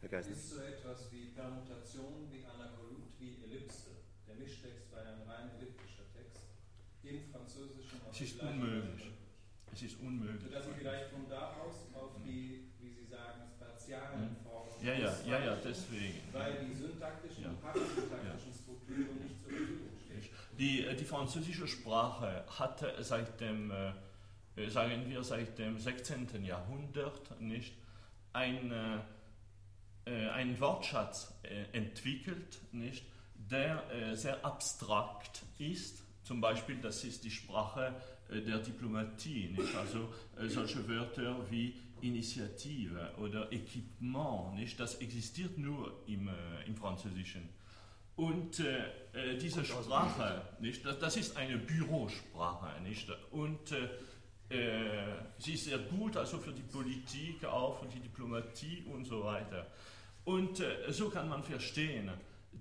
Herr 0.00 0.08
Geisner. 0.08 0.32
Ist 0.32 0.50
so 0.50 0.60
etwas 0.60 1.10
wie 1.12 1.26
Permutation, 1.26 2.28
wie 2.30 2.44
Anakolut, 2.44 3.08
wie 3.18 3.42
Ellipse? 3.44 3.90
Der 4.28 4.34
Mischtext 4.36 4.92
war 4.92 5.00
ein 5.00 5.22
rein 5.26 5.50
elliptischer 5.56 6.04
Text 6.12 6.44
im 7.02 7.22
Französischen. 7.30 8.00
Es 8.10 8.20
ist 8.20 8.40
unmöglich. 8.40 9.10
Es 9.72 9.82
ist 9.82 10.00
unmöglich. 10.00 10.42
Sodass 10.42 10.66
Sie 10.66 10.72
vielleicht 10.78 11.10
von 11.10 11.28
da 11.28 11.56
aus 11.60 11.86
auf 11.94 12.22
die, 12.24 12.70
wie 12.80 12.90
Sie 12.90 13.04
sagen, 13.04 13.42
spatialen 13.56 14.30
mhm. 14.30 14.36
Formen. 14.42 14.72
Ja, 14.82 14.94
ja, 14.94 15.14
ja, 15.26 15.44
ja, 15.44 15.56
deswegen. 15.56 16.32
Weil 16.32 16.64
die 16.64 16.74
syntaktischen 16.74 17.44
ja. 17.44 17.48
und 17.50 17.60
parasyntaktischen 17.62 18.52
ja. 18.52 18.58
Strukturen 18.58 19.22
nicht 19.22 19.35
die, 20.58 20.84
äh, 20.84 20.94
die 20.94 21.04
französische 21.04 21.66
Sprache 21.66 22.44
hat 22.58 22.84
seit 23.00 23.40
dem, 23.40 23.70
äh, 23.70 23.92
äh 24.56 24.68
sagen 24.68 25.08
wir, 25.08 25.22
seit 25.22 25.58
dem 25.58 25.78
16. 25.78 26.44
Jahrhundert 26.44 27.40
nicht 27.40 27.74
ein, 28.32 28.72
äh, 30.04 30.28
einen 30.28 30.60
Wortschatz 30.60 31.34
entwickelt, 31.72 32.60
nicht, 32.70 33.04
der 33.34 34.16
sehr 34.16 34.44
abstrakt 34.44 35.42
ist. 35.58 36.04
Zum 36.22 36.40
Beispiel, 36.40 36.76
das 36.80 37.02
ist 37.02 37.24
die 37.24 37.30
Sprache 37.30 37.92
der 38.30 38.58
Diplomatie, 38.58 39.48
nicht? 39.56 39.74
also 39.74 40.12
solche 40.46 40.88
Wörter 40.88 41.50
wie 41.50 41.74
Initiative 42.02 43.14
oder 43.18 43.52
Equipement, 43.52 44.54
nicht? 44.54 44.78
das 44.78 44.94
existiert 44.96 45.58
nur 45.58 46.04
im, 46.06 46.30
im 46.66 46.76
Französischen. 46.76 47.48
Und 48.16 48.60
äh, 48.60 48.78
äh, 49.12 49.36
diese 49.36 49.62
Sprache, 49.62 50.42
nicht, 50.58 50.84
das, 50.86 50.98
das, 50.98 51.16
ist 51.18 51.36
eine 51.36 51.58
Bürosprache, 51.58 52.80
nicht? 52.82 53.10
Und 53.30 53.72
äh, 53.72 53.88
äh, 54.48 55.14
sie 55.38 55.52
ist 55.52 55.66
sehr 55.66 55.78
gut, 55.78 56.16
also 56.16 56.38
für 56.38 56.52
die 56.52 56.62
Politik, 56.62 57.44
auch 57.44 57.78
für 57.78 57.88
die 57.88 58.00
Diplomatie 58.00 58.84
und 58.90 59.04
so 59.04 59.22
weiter. 59.22 59.66
Und 60.24 60.60
äh, 60.60 60.90
so 60.90 61.10
kann 61.10 61.28
man 61.28 61.44
verstehen, 61.44 62.10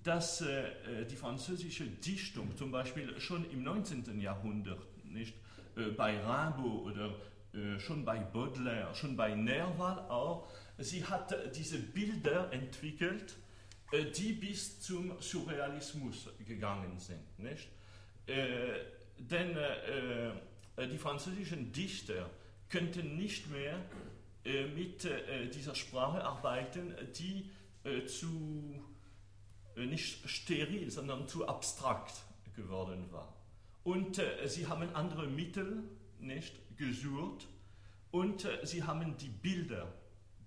dass 0.04 0.42
äh, 0.42 1.06
die 1.10 1.16
französische 1.16 1.86
Dichtung 1.86 2.56
zum 2.58 2.72
Beispiel 2.72 3.18
schon 3.22 3.50
im 3.50 3.64
19. 3.64 4.20
Jahrhundert, 4.20 4.80
nicht, 5.06 5.36
bei 5.98 6.18
Rimbaud 6.18 6.86
oder 6.86 7.16
schon 7.80 8.06
bei 8.06 8.20
Baudelaire, 8.20 8.96
schon 8.96 9.18
bei 9.18 9.36
Nerval 9.36 10.00
auch, 10.10 10.48
sie 10.78 11.04
hat 11.04 11.36
diese 11.54 11.78
Bilder 11.80 12.52
entwickelt, 12.54 13.34
äh, 13.34 13.45
die 14.16 14.34
bis 14.34 14.82
zum 14.82 15.20
Surrealismus 15.22 16.30
gegangen 16.46 17.00
sind. 17.00 17.40
Nicht? 17.40 17.70
Äh, 18.28 18.80
denn 19.18 19.56
äh, 19.56 20.30
äh, 20.76 20.88
die 20.88 20.98
französischen 20.98 21.72
Dichter 21.72 22.30
könnten 22.70 23.16
nicht 23.16 23.50
mehr 23.50 23.80
äh, 24.44 24.68
mit 24.68 25.06
äh, 25.06 25.48
dieser 25.50 25.76
Sprache 25.76 26.24
arbeiten, 26.24 26.94
die 27.18 27.50
zu 28.08 28.84
nicht 29.76 30.28
steril, 30.28 30.90
sondern 30.90 31.28
zu 31.28 31.48
abstrakt 31.48 32.16
geworden 32.56 33.06
war. 33.12 33.32
Und 33.84 34.20
sie 34.46 34.66
haben 34.66 34.90
andere 34.96 35.28
Mittel 35.28 35.84
nicht 36.20 36.56
gesucht 36.78 37.48
und 38.10 38.48
sie 38.64 38.82
haben 38.82 39.16
die 39.18 39.30
Bilder 39.30 39.94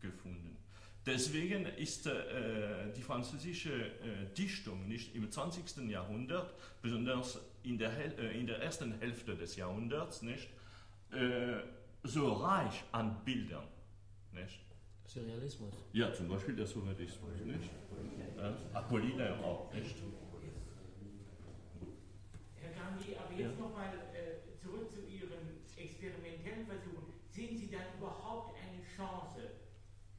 gefunden. 0.00 0.57
Deswegen 1.06 1.64
ist 1.64 2.06
äh, 2.06 2.92
die 2.94 3.02
französische 3.02 3.72
äh, 3.72 4.34
Dichtung 4.36 4.86
nicht 4.88 5.14
im 5.14 5.30
20. 5.30 5.88
Jahrhundert, 5.88 6.54
besonders 6.82 7.40
in 7.62 7.78
der, 7.78 8.18
äh, 8.18 8.38
in 8.38 8.46
der 8.46 8.60
ersten 8.60 8.92
Hälfte 9.00 9.34
des 9.34 9.56
Jahrhunderts, 9.56 10.22
nicht, 10.22 10.48
äh, 11.12 11.60
so 12.02 12.32
reich 12.32 12.84
an 12.92 13.24
Bildern. 13.24 13.66
Nicht? 14.32 14.60
Surrealismus. 15.06 15.74
Ja, 15.92 16.12
zum 16.12 16.28
Beispiel 16.28 16.54
der 16.54 16.66
Surrealismus. 16.66 17.30
Nicht? 17.44 17.70
Apollinaire 18.74 19.42
auch. 19.42 19.72
Nicht? 19.72 19.96
Herr 22.56 22.70
Gandhi, 22.70 23.16
aber 23.16 23.32
jetzt 23.32 23.58
ja. 23.58 23.64
nochmal 23.64 23.88
äh, 24.12 24.54
zurück 24.60 24.92
zu 24.92 25.00
Ihren 25.00 25.64
experimentellen 25.76 26.66
Versuchen. 26.66 27.14
Sehen 27.30 27.56
Sie 27.56 27.70
dann 27.70 27.96
überhaupt 27.96 28.56
eine 28.60 28.82
Chance, 28.84 29.40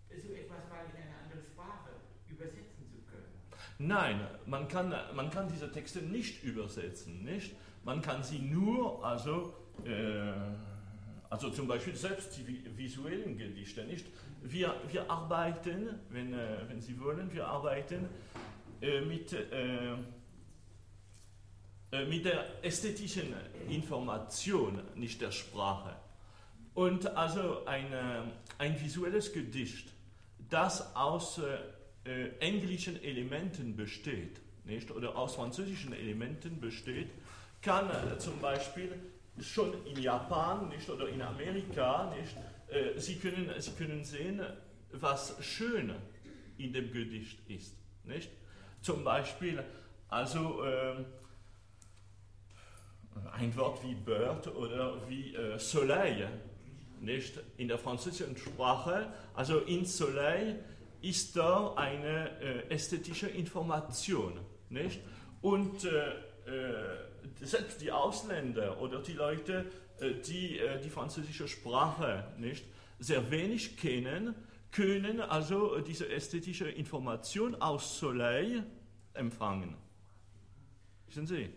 so 0.09 0.33
etwas 0.33 0.67
mal 0.69 0.85
in 0.89 1.03
eine 1.03 1.15
andere 1.23 1.43
Sprache 1.43 1.91
übersetzen 2.27 2.89
zu 2.89 3.01
können? 3.05 3.43
Nein, 3.81 4.19
man 4.45 4.67
kann, 4.67 4.93
man 5.15 5.29
kann 5.29 5.47
diese 5.47 5.71
Texte 5.71 5.99
nicht 5.99 6.43
übersetzen, 6.43 7.23
nicht? 7.23 7.55
Man 7.85 8.01
kann 8.01 8.21
sie 8.21 8.39
nur, 8.39 9.03
also, 9.05 9.53
äh, 9.85 10.33
also 11.29 11.49
zum 11.49 11.65
Beispiel 11.65 11.95
selbst 11.95 12.37
die 12.37 12.61
visuellen 12.75 13.37
Gedichte, 13.37 13.85
nicht? 13.85 14.05
Wir, 14.43 14.75
wir 14.91 15.09
arbeiten, 15.09 15.97
wenn, 16.09 16.33
äh, 16.33 16.57
wenn 16.67 16.81
Sie 16.81 16.99
wollen, 16.99 17.31
wir 17.31 17.47
arbeiten 17.47 18.09
äh, 18.81 18.99
mit, 18.99 19.31
äh, 19.31 19.93
äh, 21.93 22.05
mit 22.05 22.25
der 22.25 22.61
ästhetischen 22.61 23.33
Information, 23.69 24.81
nicht 24.95 25.21
der 25.21 25.31
Sprache. 25.31 25.95
Und 26.73 27.07
also 27.15 27.65
ein, 27.65 27.87
ein 28.57 28.79
visuelles 28.79 29.31
Gedicht 29.31 29.93
das 30.49 30.95
aus 30.95 31.39
äh, 32.05 32.29
englischen 32.39 33.01
Elementen 33.03 33.75
besteht, 33.75 34.39
nicht, 34.65 34.91
oder 34.91 35.15
aus 35.17 35.35
französischen 35.35 35.93
Elementen 35.93 36.59
besteht, 36.59 37.09
kann 37.61 37.89
äh, 37.89 38.17
zum 38.17 38.39
Beispiel 38.39 38.93
schon 39.41 39.73
in 39.85 40.01
Japan 40.01 40.69
nicht, 40.69 40.89
oder 40.89 41.07
in 41.09 41.21
Amerika 41.21 42.13
nicht, 42.15 42.35
äh, 42.67 42.99
Sie, 42.99 43.15
können, 43.15 43.51
Sie 43.59 43.71
können 43.71 44.03
sehen, 44.03 44.41
was 44.91 45.35
schön 45.41 45.93
in 46.57 46.73
dem 46.73 46.91
Gedicht 46.91 47.39
ist. 47.49 47.75
Nicht? 48.03 48.29
Zum 48.81 49.03
Beispiel 49.03 49.63
Also 50.09 50.65
ähm, 50.65 51.05
ein 53.31 53.55
Wort 53.55 53.83
wie 53.83 53.93
Bird 53.93 54.47
oder 54.47 55.07
wie 55.07 55.35
äh, 55.35 55.59
Soleil, 55.59 56.29
nicht? 56.99 57.39
In 57.57 57.67
der 57.67 57.77
französischen 57.77 58.35
Sprache, 58.35 59.13
also 59.35 59.59
in 59.59 59.85
Soleil 59.85 60.63
ist 61.01 61.35
da 61.35 61.73
eine 61.75 62.39
äh, 62.41 62.69
ästhetische 62.69 63.27
Information, 63.27 64.39
nicht? 64.69 65.01
Und 65.41 65.85
äh, 65.85 65.89
äh 65.89 67.09
selbst 67.41 67.81
die 67.81 67.91
Ausländer 67.91 68.81
oder 68.81 69.01
die 69.01 69.13
Leute, 69.13 69.65
die 69.99 70.59
die 70.83 70.89
französische 70.89 71.47
Sprache 71.47 72.25
nicht 72.37 72.65
sehr 72.97 73.29
wenig 73.29 73.77
kennen, 73.77 74.35
können 74.71 75.21
also 75.21 75.79
diese 75.79 76.09
ästhetische 76.09 76.69
Information 76.69 77.55
aus 77.61 77.99
Soleil 77.99 78.63
empfangen. 79.13 79.75
Wissen 81.07 81.27
Sie? 81.27 81.49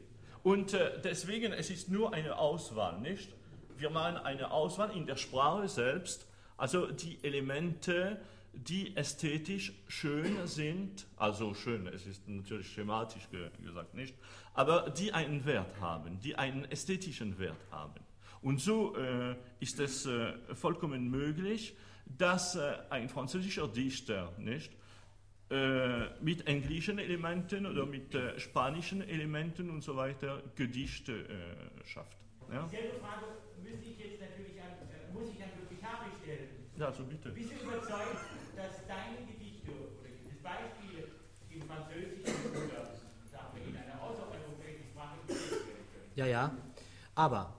Und 0.42 0.76
deswegen, 1.04 1.52
es 1.52 1.70
ist 1.70 1.88
nur 1.88 2.12
eine 2.12 2.38
Auswahl, 2.38 3.00
nicht? 3.00 3.32
Wir 3.76 3.90
machen 3.90 4.16
eine 4.16 4.50
Auswahl 4.50 4.96
in 4.96 5.06
der 5.06 5.16
Sprache 5.16 5.68
selbst, 5.68 6.26
also 6.56 6.86
die 6.86 7.18
Elemente, 7.24 8.20
die 8.52 8.96
ästhetisch 8.96 9.72
schön 9.88 10.46
sind, 10.46 11.06
also 11.16 11.54
schön, 11.54 11.86
es 11.86 12.06
ist 12.06 12.28
natürlich 12.28 12.68
schematisch 12.68 13.28
gesagt 13.62 13.94
nicht, 13.94 14.14
aber 14.54 14.90
die 14.90 15.12
einen 15.12 15.44
Wert 15.44 15.80
haben, 15.80 16.18
die 16.20 16.36
einen 16.36 16.64
ästhetischen 16.66 17.38
Wert 17.38 17.64
haben. 17.70 18.00
Und 18.42 18.60
so 18.60 18.96
äh, 18.96 19.36
ist 19.60 19.78
es 19.80 20.06
äh, 20.06 20.34
vollkommen 20.54 21.10
möglich, 21.10 21.76
dass 22.06 22.56
äh, 22.56 22.74
ein 22.90 23.08
französischer 23.08 23.68
Dichter 23.68 24.32
nicht, 24.38 24.72
äh, 25.50 26.08
mit 26.20 26.46
englischen 26.46 26.98
Elementen 26.98 27.66
oder 27.66 27.86
mit 27.86 28.14
äh, 28.14 28.38
spanischen 28.38 29.02
Elementen 29.02 29.70
und 29.70 29.82
so 29.82 29.96
weiter 29.96 30.42
Gedichte 30.56 31.12
äh, 31.12 31.86
schafft. 31.86 32.16
Ja? 32.50 32.64
Dieselbe 32.64 32.98
Frage 32.98 33.26
müsste 33.62 33.90
ich 33.90 33.98
jetzt 33.98 34.20
natürlich 34.20 34.60
an, 34.60 35.12
muss 35.12 35.28
ich 35.30 35.42
an 35.42 35.50
Ludwig 35.60 35.82
Habe 35.82 36.10
stellen. 36.22 36.48
Ja, 36.78 36.90
so 36.90 37.04
bitte. 37.04 37.30
Bist 37.30 37.50
du 37.50 37.64
überzeugt, 37.64 38.24
dass 38.56 38.86
deine 38.86 39.26
Gedichte 39.26 39.70
oder 39.70 40.02
Beispiele 40.42 41.08
im 41.50 41.62
Französischen 41.62 42.50
oder 42.50 42.90
sagen 43.30 43.54
wir 43.54 43.68
in 43.68 43.76
einer 43.76 44.02
außereuropäischen 44.02 44.86
Sprache 44.92 45.18
Ja, 46.14 46.26
ja. 46.26 46.56
Aber 47.14 47.54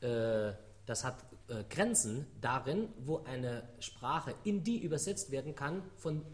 äh, 0.00 0.52
das 0.86 1.04
hat 1.04 1.24
äh, 1.48 1.64
Grenzen 1.68 2.26
darin, 2.40 2.88
wo 3.04 3.24
eine 3.24 3.68
Sprache 3.80 4.34
in 4.44 4.62
die 4.62 4.78
übersetzt 4.78 5.30
werden 5.30 5.54
kann, 5.54 5.82
von, 5.96 6.24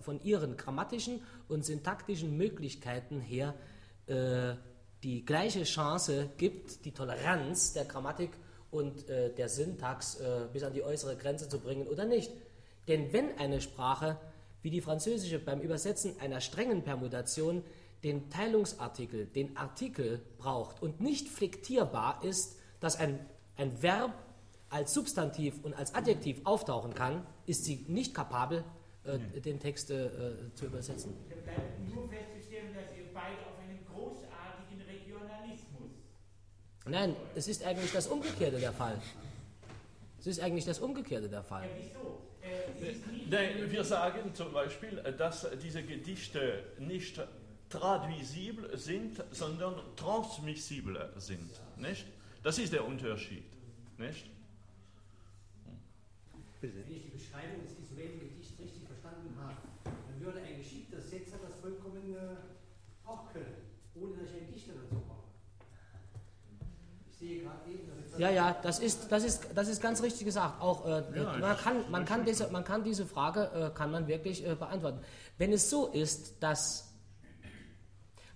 von 0.00 0.20
ihren 0.22 0.56
grammatischen 0.56 1.22
und 1.48 1.64
syntaktischen 1.64 2.36
Möglichkeiten 2.36 3.20
her 3.20 3.54
äh, 4.06 4.54
die 5.02 5.24
gleiche 5.24 5.62
Chance 5.62 6.30
gibt, 6.36 6.84
die 6.84 6.92
Toleranz 6.92 7.72
der 7.72 7.84
Grammatik 7.84 8.30
und 8.70 9.08
äh, 9.08 9.32
der 9.32 9.48
Syntax 9.48 10.16
äh, 10.16 10.48
bis 10.52 10.62
an 10.64 10.72
die 10.72 10.82
äußere 10.82 11.16
Grenze 11.16 11.48
zu 11.48 11.60
bringen 11.60 11.86
oder 11.86 12.04
nicht. 12.04 12.32
Denn 12.88 13.12
wenn 13.12 13.38
eine 13.38 13.60
Sprache 13.60 14.18
wie 14.62 14.70
die 14.70 14.80
französische 14.80 15.38
beim 15.38 15.60
Übersetzen 15.60 16.18
einer 16.20 16.40
strengen 16.40 16.82
Permutation 16.82 17.62
den 18.02 18.30
Teilungsartikel, 18.30 19.26
den 19.26 19.56
Artikel 19.56 20.20
braucht 20.38 20.82
und 20.82 21.00
nicht 21.00 21.28
flektierbar 21.28 22.24
ist, 22.24 22.56
dass 22.80 22.96
ein, 22.96 23.18
ein 23.56 23.82
Verb 23.82 24.12
als 24.70 24.94
Substantiv 24.94 25.64
und 25.64 25.74
als 25.74 25.94
Adjektiv 25.94 26.40
auftauchen 26.44 26.94
kann, 26.94 27.26
ist 27.46 27.64
sie 27.64 27.84
nicht 27.88 28.14
kapabel, 28.14 28.64
äh, 29.04 29.40
den 29.40 29.58
Text 29.58 29.90
äh, 29.90 30.10
zu 30.54 30.66
übersetzen. 30.66 31.14
Da 31.28 31.36
bleibt 31.36 31.94
nur 31.94 32.08
festzustellen, 32.08 32.74
dass 32.74 32.96
ihr 32.96 33.04
beide 33.12 33.38
auf 33.46 33.58
einen 33.62 33.84
großartigen 33.92 34.82
Regionalismus. 34.82 35.90
Nein, 36.86 37.16
es 37.34 37.48
ist 37.48 37.64
eigentlich 37.64 37.92
das 37.92 38.06
Umgekehrte 38.06 38.58
der 38.58 38.72
Fall. 38.72 39.00
Es 40.18 40.26
ist 40.26 40.40
eigentlich 40.40 40.64
das 40.64 40.80
Umgekehrte 40.80 41.28
der 41.28 41.42
Fall. 41.42 41.68
Nein, 43.30 43.70
wir 43.70 43.84
sagen 43.84 44.34
zum 44.34 44.52
Beispiel, 44.52 44.96
dass 45.16 45.46
diese 45.62 45.82
Gedichte 45.82 46.64
nicht 46.78 47.20
traduisibel 47.68 48.76
sind, 48.76 49.22
sondern 49.30 49.74
transmissibel 49.96 51.12
sind. 51.16 51.50
Nicht? 51.76 52.06
Das 52.42 52.58
ist 52.58 52.72
der 52.72 52.86
Unterschied. 52.86 53.44
Nicht? 53.98 54.30
Bitte. 56.60 56.74
Wenn 56.86 56.96
ich 56.96 57.02
die 57.04 57.10
Beschreibung 57.10 57.62
des 57.62 57.78
visuellen 57.78 58.18
Gedichts 58.18 58.58
richtig 58.58 58.82
verstanden 58.84 59.36
habe, 59.38 59.56
dann 59.84 60.20
würde 60.20 60.40
ein 60.40 60.58
geschickter 60.58 61.00
Setzer 61.00 61.38
das 61.46 61.60
vollkommen 61.60 62.16
äh, 62.16 63.06
auch 63.06 63.32
können, 63.32 63.54
ohne 63.94 64.16
dass 64.16 64.30
ich 64.30 64.42
einen 64.42 64.52
Dichter 64.52 64.72
dazu 64.74 65.07
Ja, 68.18 68.30
ja, 68.30 68.56
das 68.62 68.80
ist, 68.80 69.10
das 69.10 69.24
ist, 69.24 69.48
das 69.54 69.68
ist 69.68 69.80
ganz 69.80 70.02
richtig 70.02 70.24
gesagt. 70.24 70.60
Auch, 70.60 70.86
äh, 70.86 71.02
ja, 71.14 71.36
man, 71.38 71.56
kann, 71.56 71.90
man, 71.90 72.04
kann 72.04 72.24
diese, 72.24 72.48
man 72.50 72.64
kann 72.64 72.82
diese 72.82 73.06
Frage 73.06 73.50
äh, 73.54 73.76
kann 73.76 73.90
man 73.90 74.08
wirklich 74.08 74.46
äh, 74.46 74.54
beantworten. 74.54 75.00
Wenn 75.36 75.52
es 75.52 75.70
so 75.70 75.86
ist, 75.86 76.42
dass 76.42 76.92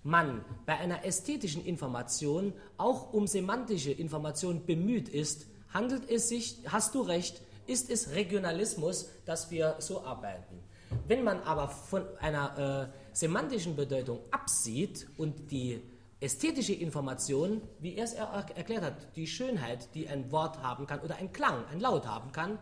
man 0.03 0.43
bei 0.65 0.77
einer 0.77 1.05
ästhetischen 1.05 1.65
Information 1.65 2.53
auch 2.77 3.13
um 3.13 3.27
semantische 3.27 3.91
Information 3.91 4.65
bemüht 4.65 5.09
ist, 5.09 5.47
handelt 5.73 6.09
es 6.09 6.29
sich, 6.29 6.59
hast 6.67 6.93
du 6.95 7.01
recht, 7.01 7.41
ist 7.67 7.89
es 7.89 8.11
Regionalismus, 8.11 9.09
dass 9.25 9.49
wir 9.49 9.75
so 9.79 10.03
arbeiten. 10.03 10.59
Wenn 11.07 11.23
man 11.23 11.41
aber 11.41 11.69
von 11.69 12.03
einer 12.19 12.89
äh, 12.91 13.15
semantischen 13.15 13.75
Bedeutung 13.75 14.19
absieht 14.31 15.07
und 15.17 15.51
die 15.51 15.81
ästhetische 16.23 16.73
Information, 16.73 17.61
wie 17.79 17.95
er 17.95 18.05
es 18.05 18.13
er 18.13 18.27
erklärt 18.55 18.83
hat, 18.83 19.15
die 19.15 19.27
Schönheit, 19.27 19.93
die 19.93 20.07
ein 20.07 20.31
Wort 20.31 20.63
haben 20.63 20.87
kann 20.87 21.01
oder 21.01 21.17
ein 21.17 21.33
Klang, 21.33 21.65
ein 21.71 21.79
Laut 21.79 22.07
haben 22.07 22.31
kann, 22.31 22.57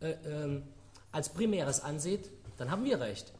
äh, 0.00 0.10
äh, 0.10 0.62
als 1.10 1.30
primäres 1.30 1.80
ansieht, 1.80 2.30
dann 2.58 2.70
haben 2.70 2.84
wir 2.84 3.00
recht. 3.00 3.32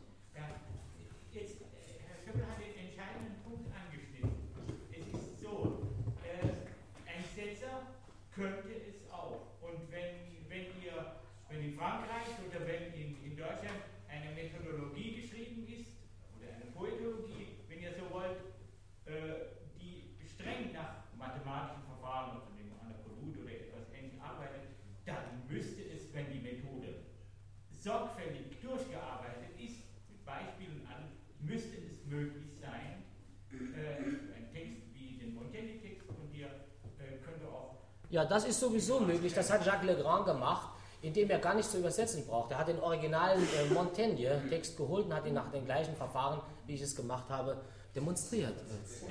Ja, 38.11 38.25
das 38.25 38.47
ist 38.47 38.59
sowieso 38.59 39.01
möglich. 39.01 39.35
Das 39.35 39.51
hat 39.53 39.65
Jacques 39.65 39.87
Legrand 39.87 40.27
gemacht, 40.27 40.71
indem 41.03 41.31
er 41.31 41.39
gar 41.39 41.55
nicht 41.55 41.71
zu 41.71 41.79
übersetzen 41.79 42.27
braucht. 42.27 42.51
Er 42.51 42.59
hat 42.59 42.69
den 42.69 42.81
originalen 42.81 43.43
äh, 43.43 43.73
Montaigne-Text 43.73 44.77
geholt 44.77 45.07
und 45.07 45.15
hat 45.15 45.27
ihn 45.27 45.35
nach 45.35 45.51
den 45.51 45.65
gleichen 45.65 45.95
Verfahren, 45.95 46.41
wie 46.67 46.75
ich 46.75 46.81
es 46.81 46.97
gemacht 46.97 47.29
habe, 47.29 47.61
demonstriert. 47.95 48.55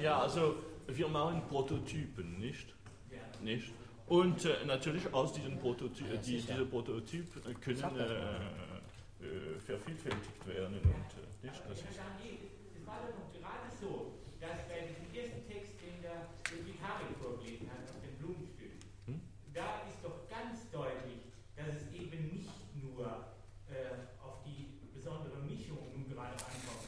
Ja, 0.01 0.19
also 0.21 0.55
wir 0.87 1.07
machen 1.07 1.41
Prototypen, 1.47 2.39
nicht? 2.39 2.73
nicht? 3.41 3.71
Und 4.07 4.45
äh, 4.45 4.65
natürlich 4.65 5.13
aus 5.13 5.33
diesen 5.33 5.59
Prototypen, 5.59 6.13
ja, 6.13 6.21
die, 6.21 6.41
diese 6.41 6.65
Prototypen 6.65 7.59
können 7.59 7.99
äh, 7.99 8.05
äh, 9.19 9.59
vervielfältigt 9.59 10.47
werden. 10.47 10.79
Und, 10.79 11.11
äh, 11.19 11.45
nicht? 11.45 11.61
Das 11.67 11.79
ist 11.79 11.87
es 11.91 12.87
war 12.87 13.03
doch 13.03 13.27
gerade 13.35 13.67
so, 13.81 14.15
dass 14.39 14.63
bei 14.71 14.87
diesem 14.87 15.11
ersten 15.11 15.43
Text, 15.51 15.75
den 15.83 15.99
der 15.99 16.31
Vikarin 16.63 17.11
vorgelesen 17.19 17.67
hat, 17.67 17.83
auf 17.83 17.99
dem 17.99 18.15
Blumenstück, 18.15 18.79
hm? 19.05 19.19
da 19.53 19.83
ist 19.83 19.99
doch 20.01 20.23
ganz 20.31 20.71
deutlich, 20.71 21.27
dass 21.57 21.67
es 21.67 21.91
eben 21.91 22.31
nicht 22.31 22.55
nur 22.79 23.27
äh, 23.67 24.07
auf 24.23 24.39
die 24.47 24.71
besondere 24.95 25.43
Mischung 25.43 25.83
nun 25.91 26.07
gerade 26.07 26.39
ankommt, 26.39 26.87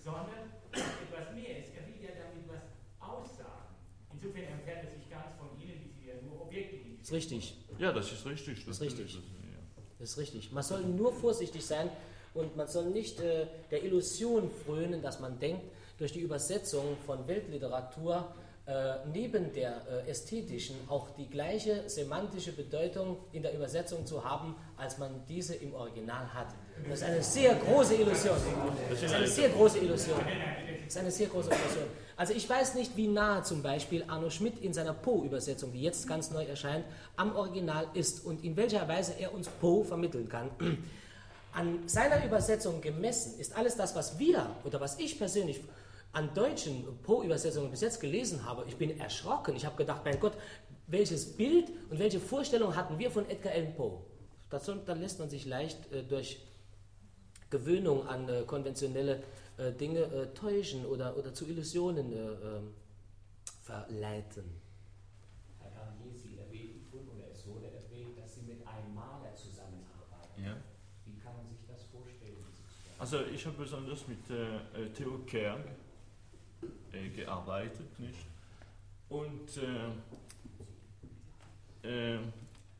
sondern 0.00 0.48
etwas 0.72 1.34
mehr 1.36 1.60
ist. 1.60 1.76
Er 1.76 1.84
will 1.84 2.00
ja 2.00 2.16
damit 2.16 2.48
was 2.48 2.64
aussagen. 3.04 3.76
Insofern 4.12 4.44
entfernt 4.56 4.88
es 4.88 4.94
sich 4.96 5.10
ganz 5.10 5.36
von 5.36 5.52
Ihnen, 5.60 5.84
die 5.84 5.92
Sie 5.92 6.08
ja 6.08 6.14
nur 6.22 6.48
Objekte 6.48 6.78
Das 6.98 7.02
ist 7.02 7.03
richtig. 7.14 7.56
Ja, 7.78 7.92
das 7.92 8.12
ist 8.12 8.26
richtig. 8.26 8.66
Das, 8.66 8.76
ist 8.76 8.82
richtig. 8.82 9.18
Das 9.98 10.10
ist 10.10 10.18
richtig. 10.18 10.52
Man 10.52 10.62
soll 10.62 10.82
nur 10.82 11.12
vorsichtig 11.12 11.64
sein 11.64 11.88
und 12.34 12.56
man 12.56 12.68
soll 12.68 12.86
nicht 12.86 13.20
äh, 13.20 13.46
der 13.70 13.82
Illusion 13.82 14.50
frönen, 14.66 15.00
dass 15.00 15.20
man 15.20 15.38
denkt, 15.38 15.62
durch 15.98 16.12
die 16.12 16.20
Übersetzung 16.20 16.96
von 17.06 17.26
Weltliteratur 17.26 18.34
äh, 18.66 18.94
neben 19.12 19.52
der 19.52 19.82
äh, 20.06 20.10
ästhetischen 20.10 20.76
auch 20.88 21.10
die 21.10 21.28
gleiche 21.28 21.88
semantische 21.88 22.52
Bedeutung 22.52 23.18
in 23.32 23.42
der 23.42 23.54
Übersetzung 23.54 24.06
zu 24.06 24.24
haben, 24.24 24.56
als 24.76 24.96
man 24.98 25.22
diese 25.28 25.54
im 25.54 25.74
Original 25.74 26.32
hat. 26.32 26.48
Das 26.88 27.00
ist 27.00 27.04
eine 27.04 27.22
sehr 27.22 27.54
große 27.56 27.94
Illusion. 27.94 28.36
Das 28.88 29.02
ist 29.02 29.14
eine 29.14 29.28
sehr 29.28 29.50
große 29.50 29.78
Illusion. 29.78 30.18
Ist 30.88 30.96
eine 30.98 31.10
sehr 31.10 31.28
große 31.28 31.50
Version. 31.50 31.88
Also 32.16 32.32
ich 32.32 32.48
weiß 32.48 32.74
nicht, 32.74 32.96
wie 32.96 33.08
nah 33.08 33.42
zum 33.42 33.62
Beispiel 33.62 34.04
Arno 34.06 34.30
Schmidt 34.30 34.58
in 34.62 34.72
seiner 34.72 34.92
Poe-Übersetzung, 34.94 35.72
die 35.72 35.82
jetzt 35.82 36.06
ganz 36.06 36.30
neu 36.30 36.44
erscheint, 36.44 36.84
am 37.16 37.34
Original 37.34 37.86
ist 37.94 38.24
und 38.24 38.44
in 38.44 38.56
welcher 38.56 38.86
Weise 38.86 39.14
er 39.18 39.34
uns 39.34 39.48
Poe 39.48 39.84
vermitteln 39.84 40.28
kann. 40.28 40.50
An 41.52 41.80
seiner 41.86 42.24
Übersetzung 42.24 42.80
gemessen 42.80 43.38
ist 43.38 43.56
alles 43.56 43.76
das, 43.76 43.94
was 43.94 44.18
wir 44.18 44.56
oder 44.64 44.80
was 44.80 44.98
ich 44.98 45.18
persönlich 45.18 45.60
an 46.12 46.32
deutschen 46.32 46.84
Poe-Übersetzungen 47.02 47.70
bis 47.70 47.80
jetzt 47.80 48.00
gelesen 48.00 48.44
habe, 48.44 48.64
ich 48.68 48.76
bin 48.76 48.98
erschrocken. 48.98 49.56
Ich 49.56 49.66
habe 49.66 49.76
gedacht, 49.76 50.02
mein 50.04 50.18
Gott, 50.20 50.34
welches 50.86 51.36
Bild 51.36 51.70
und 51.90 51.98
welche 51.98 52.20
Vorstellung 52.20 52.76
hatten 52.76 52.98
wir 52.98 53.10
von 53.10 53.28
Edgar 53.28 53.52
Allan 53.52 53.74
Poe? 53.74 54.00
Das, 54.50 54.70
da 54.86 54.92
lässt 54.92 55.18
man 55.18 55.28
sich 55.28 55.46
leicht 55.46 55.92
äh, 55.92 56.02
durch 56.04 56.38
Gewöhnung 57.50 58.06
an 58.06 58.28
äh, 58.28 58.42
konventionelle 58.42 59.22
äh, 59.56 59.72
Dinge 59.72 60.00
äh, 60.00 60.34
täuschen 60.34 60.84
oder, 60.86 61.16
oder 61.16 61.32
zu 61.32 61.46
Illusionen 61.46 62.12
äh, 62.12 62.16
ähm, 62.16 62.74
verleiten. 63.62 64.44
Herr 65.60 65.70
Garnier, 65.70 66.12
Sie 66.14 66.38
erwähnten 66.38 67.08
oder 67.08 67.30
es 67.30 67.46
wurde 67.46 67.66
erwähnt, 67.66 68.18
dass 68.18 68.34
Sie 68.34 68.42
mit 68.42 68.66
einem 68.66 68.94
Maler 68.94 69.34
zusammenarbeiten. 69.34 70.44
Ja. 70.44 70.56
Wie 71.06 71.18
kann 71.18 71.36
man 71.36 71.46
sich 71.48 71.64
das 71.68 71.84
vorstellen? 71.84 72.44
Also 72.98 73.20
ich 73.32 73.46
habe 73.46 73.56
besonders 73.58 74.08
mit 74.08 74.28
äh, 74.30 74.56
äh, 74.56 74.90
Theo 74.92 75.18
Kerg 75.26 75.66
äh, 76.92 77.08
gearbeitet, 77.10 77.98
nicht? 77.98 78.26
Und 79.08 79.58
äh, 81.84 82.16
äh, 82.16 82.18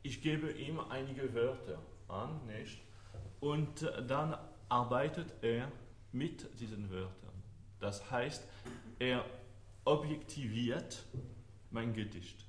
ich 0.03 0.21
gebe 0.21 0.51
ihm 0.51 0.79
einige 0.79 1.33
Wörter 1.33 1.79
an, 2.07 2.45
nicht? 2.47 2.81
Und 3.39 3.81
äh, 3.83 4.05
dann 4.05 4.37
arbeitet 4.67 5.33
er 5.41 5.71
mit 6.15 6.59
diesen 6.59 6.89
Wörtern. 6.89 7.43
Das 7.79 8.09
heißt, 8.09 8.47
er 8.99 9.25
objektiviert 9.83 11.03
mein 11.71 11.93
Gedicht. 11.93 12.45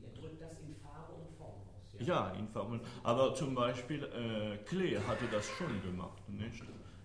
Er 0.00 0.08
drückt 0.20 0.40
das 0.40 0.60
in 0.60 0.74
Farbe 0.76 1.14
und 1.14 1.36
Form 1.36 1.62
aus. 1.68 2.06
Ja, 2.06 2.30
in 2.30 2.48
Formen. 2.48 2.80
Aber 3.02 3.34
zum 3.34 3.54
Beispiel 3.54 4.04
äh, 4.04 4.56
Klee 4.64 4.96
hatte 4.98 5.24
das 5.30 5.48
schon 5.48 5.82
gemacht, 5.82 6.28
nicht? 6.28 6.62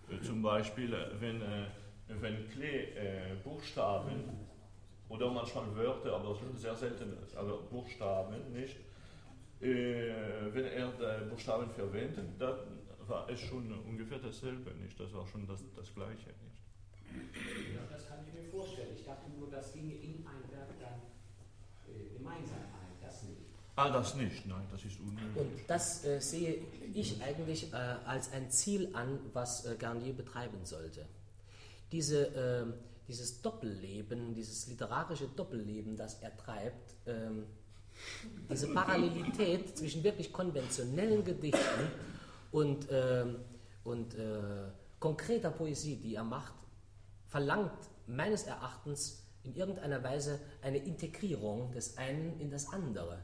Äh, 0.09 0.22
zum 0.22 0.41
Beispiel, 0.41 0.93
äh, 0.93 1.20
wenn, 1.20 1.41
äh, 1.41 1.66
wenn 2.07 2.47
Klee 2.49 2.91
äh, 2.93 3.36
Buchstaben 3.43 4.24
oder 5.09 5.32
manchmal 5.32 5.76
Wörter, 5.76 6.16
aber 6.16 6.38
sehr 6.55 6.76
selten, 6.76 7.18
aber 7.36 7.57
Buchstaben, 7.63 8.53
nicht? 8.53 8.78
Äh, 9.61 10.13
wenn 10.53 10.66
er 10.66 10.88
Buchstaben 11.30 11.72
verwendet, 11.72 12.39
dann 12.39 12.85
war 13.10 13.30
es 13.30 13.39
schon 13.39 13.72
ungefähr 13.72 14.20
dasselbe, 14.20 14.72
nicht? 14.76 14.99
Das 14.99 15.14
war 15.14 15.26
schon 15.28 15.47
das, 15.47 15.62
das 15.76 15.93
Gleiche, 15.93 16.30
nicht? 16.43 16.66
Ja, 17.74 17.82
das 17.89 18.08
kann 18.08 18.20
ich 18.28 18.34
mir 18.34 18.49
vorstellen. 18.49 18.95
Ich 18.95 19.06
dachte 19.06 19.30
nur, 19.38 19.49
das 19.49 19.74
ginge 19.74 19.93
in 19.93 20.26
ein 20.26 20.51
Werk 20.51 20.70
dann 20.80 21.01
äh, 21.93 22.18
gemeinsam 22.18 22.58
ein. 22.58 22.95
Das 23.01 23.24
nicht. 23.24 23.41
Ah, 23.76 23.89
das 23.89 24.16
nicht, 24.16 24.45
nein, 24.45 24.66
das 24.72 24.86
ist 24.86 24.99
unmöglich. 24.99 25.36
Und 25.36 25.51
das 25.68 26.06
äh, 26.06 26.20
sehe 26.20 26.62
ich 26.93 27.22
eigentlich 27.22 27.74
äh, 27.74 27.76
als 28.06 28.32
ein 28.32 28.49
Ziel 28.49 28.89
an, 28.93 29.20
was 29.34 29.66
äh, 29.66 29.76
Garnier 29.76 30.14
betreiben 30.14 30.64
sollte. 30.64 31.06
Diese, 31.91 32.26
ähm, 32.36 32.74
dieses 33.08 33.41
Doppelleben, 33.41 34.34
dieses 34.34 34.68
literarische 34.68 35.28
Doppelleben, 35.28 35.95
das 35.95 36.22
er 36.22 36.36
treibt, 36.38 36.95
ähm, 37.06 37.45
diese 38.49 38.74
Parallelität 38.74 39.78
zwischen 39.78 40.03
wirklich 40.03 40.32
konventionellen 40.32 41.24
Gedichten 41.24 41.91
und, 42.56 42.88
ähm, 42.89 43.36
und 43.84 44.16
äh, 44.16 44.72
konkreter 44.99 45.51
Poesie, 45.51 45.97
die 45.97 46.16
er 46.16 46.24
macht, 46.24 46.53
verlangt 47.28 47.89
meines 48.08 48.43
Erachtens 48.43 49.28
in 49.43 49.56
irgendeiner 49.56 50.01
Weise 50.01 50.39
eine 50.62 50.78
Integrierung 50.78 51.74
des 51.74 51.97
einen 51.97 52.39
in 52.39 52.49
das 52.49 52.72
andere. 52.72 53.18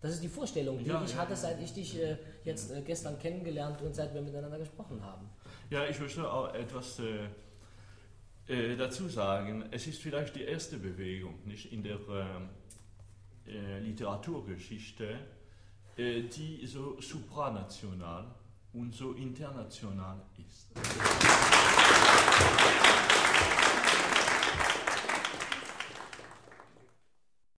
Das 0.00 0.14
ist 0.14 0.24
die 0.24 0.28
Vorstellung, 0.28 0.78
die 0.78 0.86
Ja, 0.86 1.04
ich 1.04 1.12
ja, 1.12 1.18
hatte, 1.18 1.36
seit 1.36 1.62
ich 1.62 1.72
dich 1.72 1.98
äh, 1.98 2.16
jetzt 2.42 2.72
äh, 2.72 2.82
gestern 2.82 3.16
kennengelernt 3.18 3.80
und 3.80 3.94
seit 3.94 4.12
wir 4.12 4.20
miteinander 4.20 4.58
gesprochen 4.58 5.00
haben. 5.00 5.30
Ja, 5.70 5.86
ich 5.86 6.00
möchte 6.00 6.28
auch 6.28 6.52
etwas 6.52 6.98
äh, 6.98 7.28
äh, 8.52 8.76
dazu 8.76 9.08
sagen. 9.08 9.66
Es 9.70 9.86
ist 9.86 10.02
vielleicht 10.02 10.34
die 10.34 10.42
erste 10.42 10.78
Bewegung 10.78 11.46
nicht 11.46 11.72
in 11.72 11.84
der 11.84 12.00
ähm, 12.08 12.48
äh, 13.46 13.78
Literaturgeschichte, 13.78 15.04
äh, 15.04 15.16
äh, 15.96 16.22
die 16.22 16.66
so 16.66 16.96
supranational 17.00 18.26
und 18.72 18.92
so 18.92 19.12
international 19.12 20.20
ist. 20.36 20.66